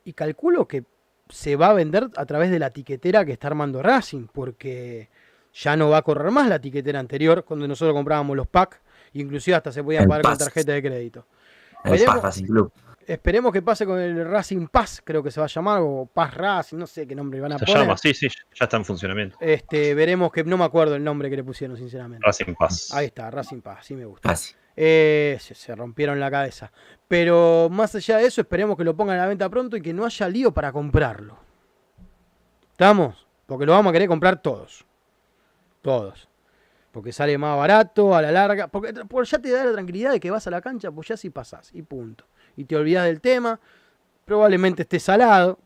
Y 0.05 0.12
calculo 0.12 0.66
que 0.66 0.85
se 1.29 1.57
va 1.57 1.68
a 1.68 1.73
vender 1.73 2.09
a 2.16 2.27
través 2.27 2.51
de 2.51 2.59
la 2.59 2.70
tiquetera 2.70 3.25
que 3.25 3.33
está 3.33 3.49
armando 3.49 3.83
Racing. 3.83 4.27
Porque 4.33 5.09
ya 5.53 5.77
no 5.77 5.90
va 5.90 5.99
a 5.99 6.03
correr 6.03 6.31
más 6.31 6.49
la 6.49 6.61
tiquetera 6.61 7.01
anterior, 7.01 7.44
cuando 7.44 7.66
nosotros 7.68 7.94
comprábamos 7.94 8.37
los 8.37 8.46
packs. 8.46 8.79
Inclusive 9.14 9.57
hasta 9.57 9.73
se 9.73 9.83
podían 9.83 10.05
El 10.05 10.09
pagar 10.09 10.23
con 10.23 10.31
Pass. 10.33 10.38
tarjeta 10.38 10.73
de 10.73 10.83
crédito. 10.83 11.27
El 11.85 11.92
Veremos. 11.92 12.14
Paz 12.14 12.25
Racing 12.25 12.44
Club. 12.46 12.73
Esperemos 13.07 13.53
que 13.53 13.61
pase 13.61 13.85
con 13.87 13.99
el 13.99 14.25
Racing 14.25 14.68
Pass, 14.68 15.03
creo 15.03 15.20
que 15.20 15.33
se 15.33 15.40
va 15.40 15.46
a 15.46 15.49
llamar, 15.49 15.81
o 15.83 16.07
Pass 16.12 16.33
Racing, 16.35 16.77
no 16.77 16.87
sé 16.87 17.09
qué 17.09 17.16
nombre 17.16 17.40
van 17.40 17.53
a 17.55 17.59
Se 17.59 17.64
poner. 17.64 17.83
llama, 17.83 17.96
sí, 17.96 18.14
sí, 18.14 18.29
ya 18.55 18.66
está 18.66 18.77
en 18.77 18.85
funcionamiento. 18.85 19.37
Este, 19.40 19.94
veremos 19.94 20.31
que 20.31 20.44
no 20.44 20.57
me 20.57 20.64
acuerdo 20.64 20.94
el 20.94 21.03
nombre 21.03 21.29
que 21.29 21.35
le 21.35 21.42
pusieron, 21.42 21.77
sinceramente. 21.77 22.25
Racing 22.25 22.55
Paz. 22.55 22.92
Ahí 22.94 23.07
está, 23.07 23.29
Racing 23.33 23.62
Pass, 23.62 23.87
sí 23.87 23.96
me 23.96 24.05
gusta. 24.05 24.29
Eh, 24.83 25.37
se, 25.40 25.75
rompieron 25.75 26.19
la 26.19 26.31
cabeza. 26.31 26.73
Pero 27.07 27.69
más 27.71 27.95
allá 27.95 28.16
de 28.16 28.25
eso, 28.25 28.40
esperemos 28.40 28.79
que 28.79 28.85
lo 28.85 28.97
pongan 28.97 29.19
a 29.19 29.23
la 29.25 29.29
venta 29.29 29.47
pronto 29.51 29.77
y 29.77 29.83
que 29.83 29.93
no 29.93 30.07
haya 30.07 30.27
lío 30.27 30.53
para 30.53 30.73
comprarlo. 30.73 31.37
¿Estamos? 32.71 33.27
Porque 33.45 33.66
lo 33.66 33.73
vamos 33.73 33.90
a 33.90 33.93
querer 33.93 34.09
comprar 34.09 34.40
todos. 34.40 34.87
Todos. 35.83 36.31
Porque 36.93 37.12
sale 37.12 37.37
más 37.37 37.59
barato 37.59 38.14
a 38.14 38.23
la 38.23 38.33
larga. 38.33 38.69
Porque 38.69 38.95
por 39.05 39.27
ya 39.27 39.38
te 39.38 39.51
da 39.51 39.66
la 39.66 39.73
tranquilidad 39.73 40.12
de 40.12 40.21
que 40.21 40.31
vas 40.31 40.47
a 40.47 40.51
la 40.51 40.62
cancha, 40.62 40.90
pues 40.90 41.09
ya 41.09 41.19
sí 41.19 41.29
pasás. 41.29 41.69
Y 41.75 41.83
punto. 41.83 42.25
Y 42.57 42.64
te 42.64 42.75
olvidas 42.75 43.05
del 43.05 43.21
tema. 43.21 43.61
Probablemente 44.25 44.85
esté 44.85 44.99
salado. 44.99 45.59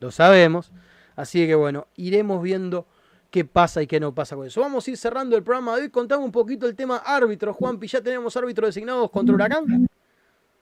Lo 0.00 0.10
sabemos. 0.10 0.72
Así 1.14 1.46
que 1.46 1.54
bueno, 1.54 1.86
iremos 1.94 2.42
viendo 2.42 2.88
qué 3.30 3.44
pasa 3.44 3.82
y 3.82 3.86
qué 3.86 4.00
no 4.00 4.14
pasa 4.14 4.36
con 4.36 4.46
eso. 4.46 4.60
Vamos 4.60 4.86
a 4.86 4.90
ir 4.90 4.96
cerrando 4.96 5.36
el 5.36 5.42
programa 5.42 5.76
de 5.76 5.82
hoy. 5.82 5.90
Contame 5.90 6.24
un 6.24 6.32
poquito 6.32 6.66
el 6.66 6.74
tema 6.74 6.98
árbitro, 6.98 7.52
Juanpi. 7.52 7.86
¿Ya 7.86 8.00
tenemos 8.00 8.36
árbitros 8.36 8.68
designados 8.68 9.10
contra 9.10 9.34
Huracán? 9.34 9.86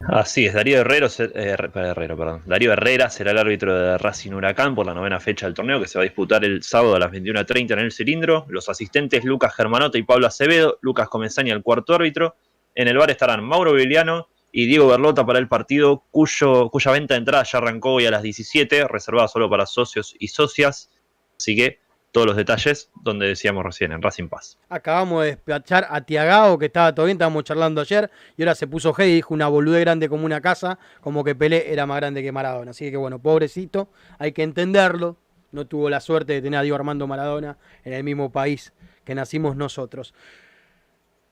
Así 0.07 0.45
es, 0.45 0.53
Darío 0.53 0.81
Herrero, 0.81 1.07
eh, 1.07 1.31
Herre- 1.35 1.71
Herrero, 1.75 2.17
perdón. 2.17 2.43
Darío 2.45 2.73
Herrera 2.73 3.09
será 3.09 3.31
el 3.31 3.39
árbitro 3.39 3.75
de 3.75 3.97
Racing 3.97 4.33
Huracán 4.33 4.75
por 4.75 4.85
la 4.85 4.93
novena 4.93 5.19
fecha 5.19 5.47
del 5.47 5.55
torneo 5.55 5.81
que 5.81 5.89
se 5.89 5.99
va 5.99 6.03
a 6.03 6.05
disputar 6.05 6.45
el 6.45 6.63
sábado 6.63 6.95
a 6.97 6.99
las 6.99 7.11
21.30 7.11 7.73
en 7.73 7.79
el 7.79 7.91
cilindro. 7.93 8.45
Los 8.49 8.69
asistentes 8.69 9.25
Lucas 9.25 9.55
Germanota 9.55 9.97
y 9.97 10.03
Pablo 10.03 10.27
Acevedo, 10.27 10.79
Lucas 10.83 11.09
Comenzani 11.09 11.51
al 11.53 11.63
cuarto 11.63 11.95
árbitro. 11.95 12.37
En 12.75 12.89
el 12.89 12.99
bar 12.99 13.11
estarán 13.11 13.43
Mauro 13.45 13.73
Viliano 13.73 14.29
y 14.53 14.67
Diego 14.67 14.89
Berlota 14.89 15.25
para 15.25 15.39
el 15.39 15.49
partido, 15.49 16.05
cuyo, 16.11 16.69
cuya 16.71 16.91
venta 16.93 17.15
de 17.15 17.19
entrada 17.19 17.45
ya 17.45 17.59
arrancó 17.59 17.93
hoy 17.95 18.05
a 18.07 18.11
las 18.11 18.23
17, 18.23 18.87
reservada 18.89 19.27
solo 19.29 19.49
para 19.49 19.65
socios 19.65 20.15
y 20.19 20.29
socias. 20.29 20.91
Así 21.39 21.57
que 21.57 21.79
todos 22.15 22.29
los 22.29 22.37
detalles 22.37 22.93
donde 23.03 23.27
decíamos 23.27 23.65
recién, 23.65 23.91
en 23.91 24.01
Racing 24.01 24.29
Paz. 24.29 24.57
Acabamos 24.69 25.25
de 25.25 25.31
despachar 25.31 25.89
a 25.91 26.01
Tiagao, 26.01 26.57
que 26.61 26.67
estaba 26.67 26.95
todo 26.95 27.07
bien, 27.07 27.17
estábamos 27.17 27.43
charlando 27.43 27.81
ayer, 27.81 28.09
y 28.37 28.43
ahora 28.43 28.55
se 28.55 28.69
puso 28.69 28.95
G 28.95 29.09
y 29.09 29.15
dijo 29.17 29.35
una 29.35 29.49
boludez 29.49 29.81
grande 29.81 30.09
como 30.09 30.25
una 30.25 30.41
casa, 30.41 30.79
como 31.01 31.25
que 31.25 31.35
Pelé 31.35 31.73
era 31.73 31.87
más 31.87 31.97
grande 31.97 32.23
que 32.23 32.31
Maradona. 32.31 32.71
Así 32.71 32.89
que 32.89 32.97
bueno, 32.97 33.19
pobrecito, 33.19 33.89
hay 34.21 34.31
que 34.31 34.45
entenderlo. 34.45 35.17
No 35.51 35.67
tuvo 35.67 35.91
la 35.91 35.99
suerte 35.99 36.35
de 36.35 36.41
tener 36.41 36.61
a 36.61 36.63
Diego 36.63 36.77
Armando 36.77 37.09
Maradona 37.09 37.59
en 37.83 37.93
el 37.95 38.05
mismo 38.05 38.31
país 38.31 38.73
que 39.05 39.17
nacimos 39.17 39.57
nosotros. 39.57 40.15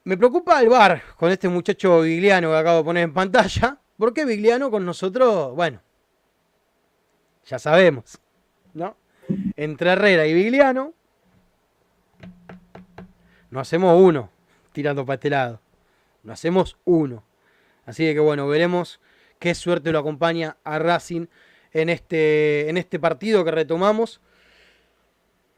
Me 0.03 0.17
preocupa 0.17 0.61
el 0.61 0.67
bar 0.67 1.01
con 1.15 1.31
este 1.31 1.47
muchacho 1.47 2.01
Vigliano 2.01 2.49
que 2.49 2.57
acabo 2.57 2.79
de 2.79 2.83
poner 2.83 3.03
en 3.03 3.13
pantalla. 3.13 3.77
porque 3.97 4.25
Vigliano 4.25 4.69
con 4.69 4.85
nosotros, 4.85 5.55
bueno, 5.55 5.81
ya 7.45 7.57
sabemos, 7.57 8.19
¿no? 8.73 8.97
Entre 9.55 9.91
Herrera 9.91 10.27
y 10.27 10.33
Vigliano, 10.33 10.93
no 13.49 13.59
hacemos 13.59 13.99
uno 13.99 14.29
tirando 14.71 15.05
para 15.05 15.15
este 15.15 15.29
lado. 15.29 15.61
No 16.23 16.33
hacemos 16.33 16.77
uno. 16.85 17.23
Así 17.85 18.03
que 18.13 18.19
bueno, 18.19 18.47
veremos 18.47 18.99
qué 19.39 19.53
suerte 19.55 19.91
lo 19.91 19.99
acompaña 19.99 20.57
a 20.63 20.79
Racing 20.79 21.27
en 21.71 21.89
este, 21.89 22.69
en 22.69 22.77
este 22.77 22.99
partido 22.99 23.43
que 23.43 23.51
retomamos. 23.51 24.21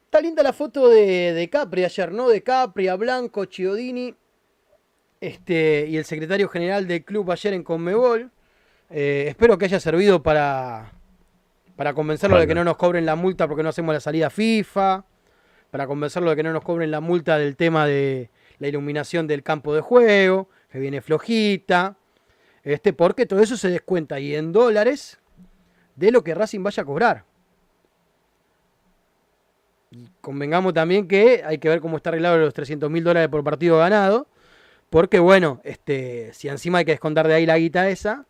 Está 0.05 0.21
linda 0.21 0.43
la 0.43 0.53
foto 0.53 0.89
de, 0.89 1.33
de 1.33 1.49
Capri 1.49 1.83
ayer, 1.83 2.11
¿no? 2.11 2.29
De 2.29 2.41
Capri, 2.41 2.87
a 2.87 2.95
Blanco, 2.95 3.45
Chiodini 3.45 4.15
este, 5.21 5.87
y 5.89 5.97
el 5.97 6.05
secretario 6.05 6.49
general 6.49 6.87
del 6.87 7.03
club 7.03 7.31
ayer 7.31 7.53
en 7.53 7.63
Conmebol. 7.63 8.31
Eh, 8.89 9.25
espero 9.27 9.57
que 9.57 9.65
haya 9.65 9.79
servido 9.79 10.21
para, 10.21 10.93
para 11.75 11.93
convencerlo 11.93 12.39
de 12.39 12.47
que 12.47 12.55
no 12.55 12.63
nos 12.63 12.77
cobren 12.77 13.05
la 13.05 13.15
multa 13.15 13.47
porque 13.47 13.63
no 13.63 13.69
hacemos 13.69 13.93
la 13.93 13.99
salida 13.99 14.29
FIFA. 14.29 15.05
Para 15.71 15.87
convencerlo 15.87 16.29
de 16.29 16.35
que 16.37 16.43
no 16.43 16.53
nos 16.53 16.63
cobren 16.63 16.89
la 16.89 17.01
multa 17.01 17.37
del 17.37 17.57
tema 17.57 17.85
de 17.85 18.29
la 18.59 18.67
iluminación 18.67 19.27
del 19.27 19.43
campo 19.43 19.75
de 19.75 19.81
juego, 19.81 20.49
que 20.71 20.79
viene 20.79 21.01
flojita. 21.01 21.97
Este, 22.63 22.93
porque 22.93 23.25
todo 23.25 23.41
eso 23.41 23.57
se 23.57 23.69
descuenta 23.69 24.19
y 24.19 24.35
en 24.35 24.51
dólares 24.51 25.19
de 25.95 26.11
lo 26.11 26.23
que 26.23 26.33
Racing 26.33 26.63
vaya 26.63 26.83
a 26.83 26.85
cobrar. 26.85 27.25
Y 29.91 30.09
convengamos 30.21 30.73
también 30.73 31.07
que 31.07 31.43
hay 31.45 31.57
que 31.57 31.69
ver 31.69 31.81
cómo 31.81 31.97
está 31.97 32.09
arreglado 32.09 32.37
los 32.37 32.53
300 32.53 32.89
mil 32.89 33.03
dólares 33.03 33.29
por 33.29 33.43
partido 33.43 33.77
ganado. 33.77 34.27
Porque 34.89 35.19
bueno, 35.19 35.61
este, 35.63 36.31
si 36.33 36.47
encima 36.47 36.79
hay 36.79 36.85
que 36.85 36.91
descontar 36.91 37.27
de 37.27 37.33
ahí 37.33 37.45
la 37.45 37.57
guita 37.57 37.89
esa, 37.89 38.25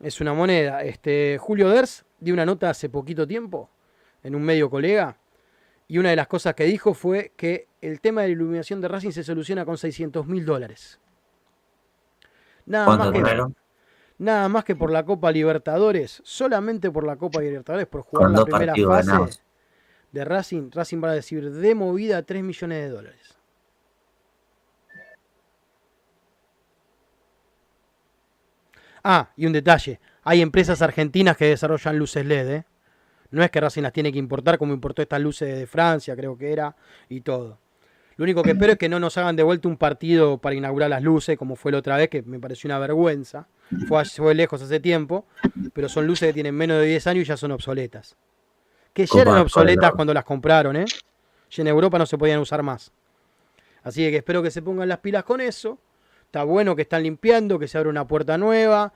es 0.00 0.20
una 0.20 0.32
moneda. 0.34 0.82
Este, 0.82 1.38
Julio 1.38 1.68
Ders 1.68 2.04
dio 2.18 2.34
una 2.34 2.46
nota 2.46 2.70
hace 2.70 2.88
poquito 2.88 3.26
tiempo 3.26 3.70
en 4.22 4.34
un 4.34 4.42
medio 4.42 4.70
colega. 4.70 5.16
Y 5.88 5.98
una 5.98 6.10
de 6.10 6.16
las 6.16 6.28
cosas 6.28 6.54
que 6.54 6.64
dijo 6.64 6.94
fue 6.94 7.32
que 7.36 7.68
el 7.80 8.00
tema 8.00 8.22
de 8.22 8.28
la 8.28 8.32
iluminación 8.32 8.80
de 8.80 8.88
Racing 8.88 9.10
se 9.10 9.24
soluciona 9.24 9.64
con 9.64 9.76
600 9.76 10.26
mil 10.26 10.44
dólares. 10.44 11.00
Nada 12.66 12.86
más, 12.86 12.96
¿Cuánto 12.96 13.12
que, 13.12 13.18
cobraron? 13.20 13.56
nada 14.18 14.48
más 14.48 14.64
que 14.64 14.76
por 14.76 14.92
la 14.92 15.04
Copa 15.04 15.32
Libertadores, 15.32 16.20
solamente 16.24 16.90
por 16.90 17.04
la 17.04 17.16
Copa 17.16 17.40
Libertadores, 17.40 17.88
por 17.88 18.02
jugar 18.02 18.30
la 18.30 18.44
primera 18.44 18.74
fase 18.74 19.40
de 20.12 20.24
Racing, 20.24 20.70
Racing 20.72 21.02
va 21.02 21.10
a 21.10 21.14
decir 21.14 21.50
de 21.50 21.74
movida 21.74 22.22
3 22.22 22.42
millones 22.42 22.84
de 22.84 22.88
dólares. 22.90 23.39
Ah, 29.02 29.30
y 29.36 29.46
un 29.46 29.52
detalle, 29.52 30.00
hay 30.22 30.42
empresas 30.42 30.82
argentinas 30.82 31.36
que 31.36 31.46
desarrollan 31.46 31.98
luces 31.98 32.24
LED, 32.24 32.50
¿eh? 32.50 32.64
No 33.30 33.44
es 33.44 33.50
que 33.50 33.60
Racing 33.60 33.82
las 33.82 33.92
tiene 33.92 34.12
que 34.12 34.18
importar 34.18 34.58
como 34.58 34.74
importó 34.74 35.02
estas 35.02 35.20
luces 35.20 35.56
de 35.56 35.66
Francia, 35.66 36.16
creo 36.16 36.36
que 36.36 36.52
era, 36.52 36.74
y 37.08 37.20
todo. 37.20 37.58
Lo 38.16 38.24
único 38.24 38.42
que 38.42 38.50
espero 38.50 38.72
es 38.72 38.78
que 38.78 38.88
no 38.88 39.00
nos 39.00 39.16
hagan 39.16 39.36
de 39.36 39.42
vuelta 39.42 39.68
un 39.68 39.76
partido 39.76 40.38
para 40.38 40.54
inaugurar 40.54 40.90
las 40.90 41.02
luces, 41.02 41.38
como 41.38 41.56
fue 41.56 41.72
la 41.72 41.78
otra 41.78 41.96
vez, 41.96 42.10
que 42.10 42.22
me 42.22 42.38
pareció 42.38 42.68
una 42.68 42.78
vergüenza. 42.78 43.46
Fue, 43.88 44.04
fue 44.04 44.34
lejos 44.34 44.60
hace 44.60 44.78
tiempo, 44.80 45.24
pero 45.72 45.88
son 45.88 46.06
luces 46.06 46.28
que 46.28 46.34
tienen 46.34 46.54
menos 46.54 46.80
de 46.80 46.86
10 46.86 47.06
años 47.06 47.22
y 47.22 47.28
ya 47.28 47.36
son 47.36 47.52
obsoletas. 47.52 48.16
Que 48.92 49.06
ya 49.06 49.22
eran 49.22 49.38
obsoletas 49.38 49.92
cuando 49.92 50.12
las 50.12 50.24
compraron, 50.24 50.76
¿eh? 50.76 50.84
Y 51.50 51.60
en 51.60 51.68
Europa 51.68 51.98
no 51.98 52.04
se 52.04 52.18
podían 52.18 52.40
usar 52.40 52.62
más. 52.62 52.92
Así 53.82 54.02
que 54.10 54.18
espero 54.18 54.42
que 54.42 54.50
se 54.50 54.60
pongan 54.60 54.88
las 54.88 54.98
pilas 54.98 55.24
con 55.24 55.40
eso. 55.40 55.78
Está 56.30 56.44
bueno 56.44 56.76
que 56.76 56.82
están 56.82 57.02
limpiando, 57.02 57.58
que 57.58 57.66
se 57.66 57.76
abre 57.76 57.90
una 57.90 58.06
puerta 58.06 58.38
nueva. 58.38 58.92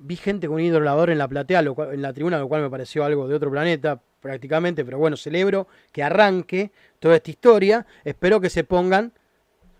vi 0.00 0.16
gente 0.16 0.48
con 0.48 0.56
un 0.56 0.62
hidrolador 0.62 1.10
en 1.10 1.18
la 1.18 1.28
platea, 1.28 1.60
en 1.60 2.02
la 2.02 2.12
tribuna, 2.12 2.40
lo 2.40 2.48
cual 2.48 2.62
me 2.62 2.70
pareció 2.70 3.04
algo 3.04 3.28
de 3.28 3.36
otro 3.36 3.52
planeta 3.52 4.02
prácticamente, 4.20 4.84
pero 4.84 4.98
bueno, 4.98 5.16
celebro 5.16 5.68
que 5.92 6.02
arranque 6.02 6.72
toda 6.98 7.14
esta 7.14 7.30
historia. 7.30 7.86
Espero 8.02 8.40
que 8.40 8.50
se 8.50 8.64
pongan 8.64 9.12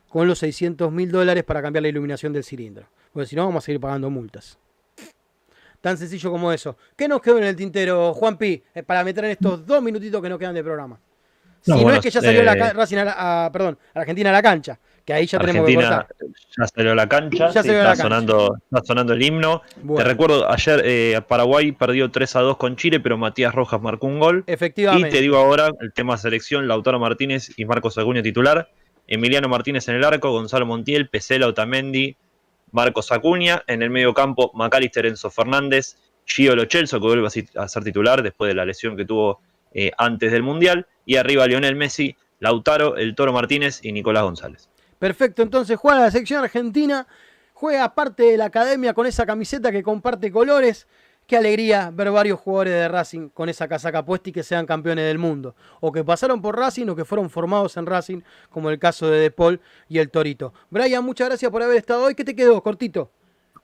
con 0.09 0.29
los 0.29 0.39
600 0.39 0.93
mil 0.93 1.11
dólares 1.11 1.43
para 1.43 1.61
cambiar 1.61 1.83
la 1.83 1.89
iluminación 1.89 2.33
del 2.33 2.45
cilindro, 2.45 2.87
porque 3.13 3.27
si 3.27 3.35
no 3.35 3.47
vamos 3.47 3.65
a 3.65 3.67
seguir 3.67 3.81
pagando 3.81 4.09
multas. 4.09 4.61
Tan 5.81 5.99
sencillo 5.99 6.31
como 6.31 6.53
eso. 6.53 6.77
¿Qué 6.95 7.09
nos 7.09 7.21
quedó 7.21 7.39
en 7.39 7.45
el 7.45 7.57
tintero, 7.57 8.15
Juanpi, 8.15 8.63
eh, 8.77 8.85
para 8.85 9.03
meter 9.03 9.25
en 9.25 9.33
estos 9.33 9.67
dos 9.67 9.83
minutitos 9.83 10.23
que 10.23 10.29
nos 10.29 10.39
quedan 10.39 10.55
de 10.55 10.63
programa? 10.63 11.01
si 11.63 11.85
no 11.85 11.93
es 11.93 12.01
que 12.01 12.11
ya 12.11 12.21
salió 12.21 12.43
la, 12.43 12.53
eh, 12.53 12.73
Racing 12.73 12.99
a, 12.99 13.51
perdón, 13.53 13.79
Argentina 13.95 14.31
a 14.31 14.33
la 14.33 14.43
cancha, 14.43 14.79
que 15.05 15.13
ahí 15.13 15.27
ya 15.27 15.39
tenemos 15.39 15.67
que. 15.67 15.75
Ya 15.75 16.67
salió 16.67 16.93
a 16.93 16.95
la 16.95 17.09
cancha, 17.09 17.49
está, 17.49 17.97
sonando, 17.97 18.57
está 18.71 18.85
sonando 18.85 19.13
el 19.13 19.23
himno. 19.23 19.63
Te 19.97 20.05
recuerdo, 20.05 20.51
ayer 20.51 20.83
eh, 20.85 21.21
Paraguay 21.27 21.73
perdió 21.73 22.11
3 22.11 22.37
a 22.37 22.41
2 22.41 22.57
con 22.57 22.77
Chile, 22.77 23.01
pero 23.01 23.19
Matías 23.19 23.55
Rojas 23.55 23.81
marcó 23.81 24.07
un 24.07 24.21
gol. 24.21 24.45
Efectivamente. 24.47 25.09
Y 25.09 25.11
te 25.11 25.21
digo 25.21 25.37
ahora 25.37 25.71
el 25.81 25.93
tema 25.93 26.17
selección, 26.17 26.69
Lautaro 26.69 26.99
Martínez 26.99 27.51
y 27.57 27.65
Marcos 27.65 27.99
Acuña 27.99 28.23
titular. 28.23 28.71
Emiliano 29.07 29.49
Martínez 29.49 29.89
en 29.89 29.97
el 29.97 30.05
arco, 30.05 30.31
Gonzalo 30.31 30.67
Montiel, 30.67 31.09
Pesela 31.09 31.47
Otamendi, 31.47 32.17
Marcos 32.71 33.13
Acuña. 33.13 33.63
En 33.67 33.83
el 33.83 33.91
medio 33.91 34.15
campo, 34.15 34.51
Macalister 34.55 35.07
Enzo 35.07 35.31
Fernández, 35.31 35.97
Gio 36.25 36.55
Lochelso, 36.55 37.01
que 37.01 37.07
vuelve 37.07 37.27
a 37.27 37.69
ser 37.69 37.85
titular 37.85 38.23
después 38.23 38.49
de 38.49 38.55
la 38.55 38.65
lesión 38.65 38.97
que 38.97 39.05
tuvo 39.05 39.41
eh, 39.73 39.91
antes 39.99 40.31
del 40.33 40.43
Mundial. 40.43 40.87
Y 41.05 41.17
arriba 41.17 41.47
Lionel 41.47 41.75
Messi, 41.75 42.17
Lautaro, 42.39 42.97
El 42.97 43.15
Toro 43.15 43.33
Martínez 43.33 43.81
y 43.83 43.93
Nicolás 43.93 44.23
González. 44.23 44.69
Perfecto, 45.03 45.43
entonces 45.43 45.77
juega 45.77 45.99
la 45.99 46.13
sección 46.13 46.45
argentina, 46.45 47.09
juega 47.55 47.93
parte 47.93 48.23
de 48.23 48.37
la 48.37 48.45
academia 48.45 48.95
con 48.95 49.05
esa 49.05 49.27
camiseta 49.27 49.73
que 49.73 49.83
comparte 49.83 50.31
colores. 50.31 50.87
Qué 51.27 51.37
alegría 51.37 51.91
ver 51.93 52.13
varios 52.13 52.39
jugadores 52.39 52.75
de 52.75 52.87
Racing 52.87 53.29
con 53.31 53.49
esa 53.49 53.67
casaca 53.67 54.05
puesta 54.05 54.31
y 54.31 54.33
que 54.33 54.45
sean 54.45 54.65
campeones 54.65 55.05
del 55.05 55.19
mundo. 55.19 55.57
O 55.81 55.91
que 55.91 56.05
pasaron 56.05 56.41
por 56.41 56.57
Racing 56.57 56.87
o 56.87 56.95
que 56.95 57.05
fueron 57.05 57.31
formados 57.31 57.77
en 57.77 57.87
Racing, 57.87 58.21
como 58.49 58.71
el 58.71 58.79
caso 58.79 59.09
de 59.09 59.19
De 59.19 59.33
Paul 59.33 59.61
y 59.89 59.99
el 59.99 60.09
Torito. 60.09 60.55
Brian, 60.71 61.05
muchas 61.05 61.31
gracias 61.31 61.51
por 61.51 61.65
haber 61.65 61.79
estado 61.79 62.05
hoy. 62.05 62.15
¿Qué 62.15 62.25
te 62.25 62.37
quedó, 62.37 62.63
cortito? 62.63 63.11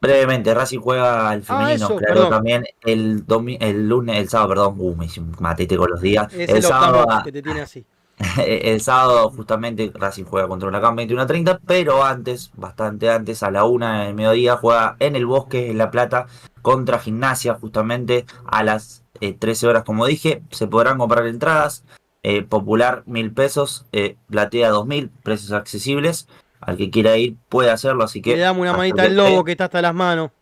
Brevemente, 0.01 0.53
Racing 0.53 0.81
juega 0.81 1.31
al 1.31 1.44
ah, 1.46 1.68
femenino, 1.68 1.96
claro, 1.98 2.29
también 2.31 2.64
el, 2.85 3.24
el 3.61 3.88
lunes, 3.88 4.18
el 4.18 4.29
sábado, 4.29 4.48
perdón, 4.48 4.74
uh, 4.77 4.96
me 4.96 5.07
matete 5.38 5.77
con 5.77 5.88
los 5.88 6.01
días. 6.01 6.35
el, 6.35 6.64
sábado, 6.64 7.07
que 7.22 7.31
te 7.31 7.42
tiene 7.42 7.61
así. 7.61 7.87
el 8.45 8.81
sábado 8.81 9.31
justamente 9.31 9.93
Racing 9.95 10.25
juega 10.25 10.49
contra 10.49 10.71
la 10.71 10.81
21 10.91 11.27
21.30, 11.27 11.61
pero 11.66 12.05
antes, 12.05 12.51
bastante 12.57 13.11
antes, 13.11 13.43
a 13.43 13.51
la 13.51 13.64
una 13.64 14.05
del 14.05 14.14
mediodía, 14.14 14.57
juega 14.57 14.97
en 14.99 15.16
el 15.16 15.27
Bosque, 15.27 15.71
en 15.71 15.79
La 15.79 15.91
Plata, 15.91 16.27
contra 16.62 16.99
Gimnasia, 16.99 17.55
justamente 17.55 18.27
a 18.47 18.62
las 18.62 19.05
13 19.21 19.66
eh, 19.66 19.69
horas, 19.69 19.85
como 19.85 20.07
dije. 20.07 20.43
Se 20.51 20.66
podrán 20.66 20.99
comprar 20.99 21.27
entradas. 21.27 21.85
Eh, 22.25 22.43
popular 22.43 23.05
mil 23.07 23.33
pesos, 23.33 23.87
eh, 23.93 24.16
platea 24.29 24.71
dos 24.71 24.87
mil, 24.87 25.11
precios 25.23 25.53
accesibles. 25.53 26.29
Al 26.61 26.77
que 26.77 26.91
quiera 26.91 27.16
ir 27.16 27.37
puede 27.49 27.71
hacerlo, 27.71 28.03
así 28.03 28.21
que... 28.21 28.35
Le 28.35 28.43
damos 28.43 28.62
una 28.62 28.77
manita 28.77 29.05
al 29.05 29.16
lobo 29.16 29.45
que 29.45 29.53
está 29.53 29.66
hasta 29.66 29.81
las 29.81 29.95
manos. 29.95 30.33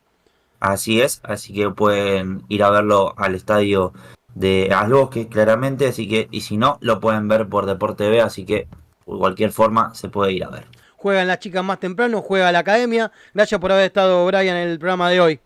Así 0.58 1.02
es, 1.02 1.20
así 1.22 1.52
que 1.52 1.68
pueden 1.68 2.42
ir 2.48 2.62
a 2.62 2.70
verlo 2.70 3.12
al 3.18 3.34
estadio 3.34 3.92
de 4.36 4.70
Bosque, 4.90 5.28
claramente, 5.28 5.88
así 5.88 6.06
que, 6.06 6.28
y 6.30 6.42
si 6.42 6.58
no, 6.58 6.76
lo 6.80 7.00
pueden 7.00 7.26
ver 7.26 7.48
por 7.48 7.64
Deporte 7.64 8.08
B, 8.08 8.20
así 8.20 8.44
que 8.44 8.68
de 9.06 9.18
cualquier 9.18 9.50
forma 9.50 9.94
se 9.94 10.10
puede 10.10 10.32
ir 10.32 10.44
a 10.44 10.50
ver. 10.50 10.66
Juegan 10.96 11.26
las 11.26 11.38
chicas 11.38 11.64
más 11.64 11.80
temprano, 11.80 12.20
juega 12.20 12.52
la 12.52 12.58
academia. 12.60 13.10
Gracias 13.32 13.58
por 13.60 13.72
haber 13.72 13.86
estado, 13.86 14.26
Brian, 14.26 14.56
en 14.56 14.68
el 14.68 14.78
programa 14.78 15.08
de 15.08 15.20
hoy. 15.20 15.40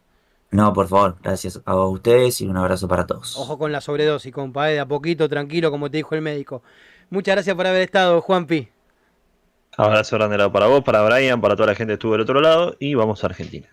No, 0.50 0.72
por 0.72 0.88
favor, 0.88 1.16
gracias 1.22 1.60
a 1.64 1.76
ustedes 1.76 2.40
y 2.40 2.48
un 2.48 2.56
abrazo 2.56 2.88
para 2.88 3.06
todos. 3.06 3.36
Ojo 3.36 3.56
con 3.56 3.70
la 3.70 3.80
sobredosis, 3.80 4.32
compadre, 4.32 4.72
de 4.72 4.80
a 4.80 4.86
poquito, 4.86 5.28
tranquilo, 5.28 5.70
como 5.70 5.88
te 5.88 5.98
dijo 5.98 6.16
el 6.16 6.22
médico. 6.22 6.62
Muchas 7.10 7.36
gracias 7.36 7.54
por 7.54 7.66
haber 7.68 7.82
estado, 7.82 8.20
Juanpi. 8.20 8.68
Abrazo 9.76 10.16
grande 10.16 10.50
para 10.50 10.66
vos, 10.66 10.82
para 10.82 11.02
Brian, 11.02 11.40
para 11.40 11.54
toda 11.54 11.68
la 11.68 11.74
gente 11.76 11.92
que 11.92 11.94
estuvo 11.94 12.12
del 12.12 12.22
otro 12.22 12.40
lado 12.40 12.74
y 12.80 12.94
vamos 12.94 13.22
a 13.22 13.28
Argentina. 13.28 13.68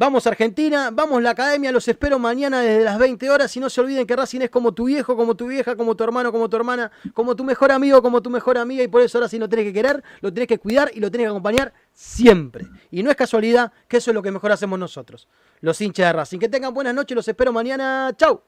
Vamos 0.00 0.28
Argentina, 0.28 0.90
vamos 0.92 1.20
la 1.20 1.30
academia, 1.30 1.72
los 1.72 1.88
espero 1.88 2.20
mañana 2.20 2.60
desde 2.60 2.84
las 2.84 3.00
20 3.00 3.30
horas 3.30 3.56
y 3.56 3.58
no 3.58 3.68
se 3.68 3.80
olviden 3.80 4.06
que 4.06 4.14
Racing 4.14 4.42
es 4.42 4.48
como 4.48 4.70
tu 4.70 4.84
viejo, 4.84 5.16
como 5.16 5.34
tu 5.34 5.48
vieja, 5.48 5.74
como 5.74 5.96
tu 5.96 6.04
hermano, 6.04 6.30
como 6.30 6.48
tu 6.48 6.56
hermana, 6.56 6.92
como 7.12 7.34
tu 7.34 7.42
mejor 7.42 7.72
amigo, 7.72 8.00
como 8.00 8.22
tu 8.22 8.30
mejor 8.30 8.58
amiga 8.58 8.84
y 8.84 8.86
por 8.86 9.02
eso 9.02 9.18
Racing 9.18 9.40
lo 9.40 9.48
tenés 9.48 9.64
que 9.64 9.72
querer, 9.72 10.04
lo 10.20 10.32
tenés 10.32 10.46
que 10.46 10.58
cuidar 10.60 10.88
y 10.94 11.00
lo 11.00 11.10
tenés 11.10 11.24
que 11.24 11.30
acompañar 11.30 11.72
siempre. 11.92 12.68
Y 12.92 13.02
no 13.02 13.10
es 13.10 13.16
casualidad 13.16 13.72
que 13.88 13.96
eso 13.96 14.12
es 14.12 14.14
lo 14.14 14.22
que 14.22 14.30
mejor 14.30 14.52
hacemos 14.52 14.78
nosotros, 14.78 15.26
los 15.62 15.80
hinchas 15.80 16.06
de 16.06 16.12
Racing. 16.12 16.38
Que 16.38 16.48
tengan 16.48 16.72
buenas 16.72 16.94
noches, 16.94 17.16
los 17.16 17.26
espero 17.26 17.52
mañana. 17.52 18.12
Chau. 18.16 18.42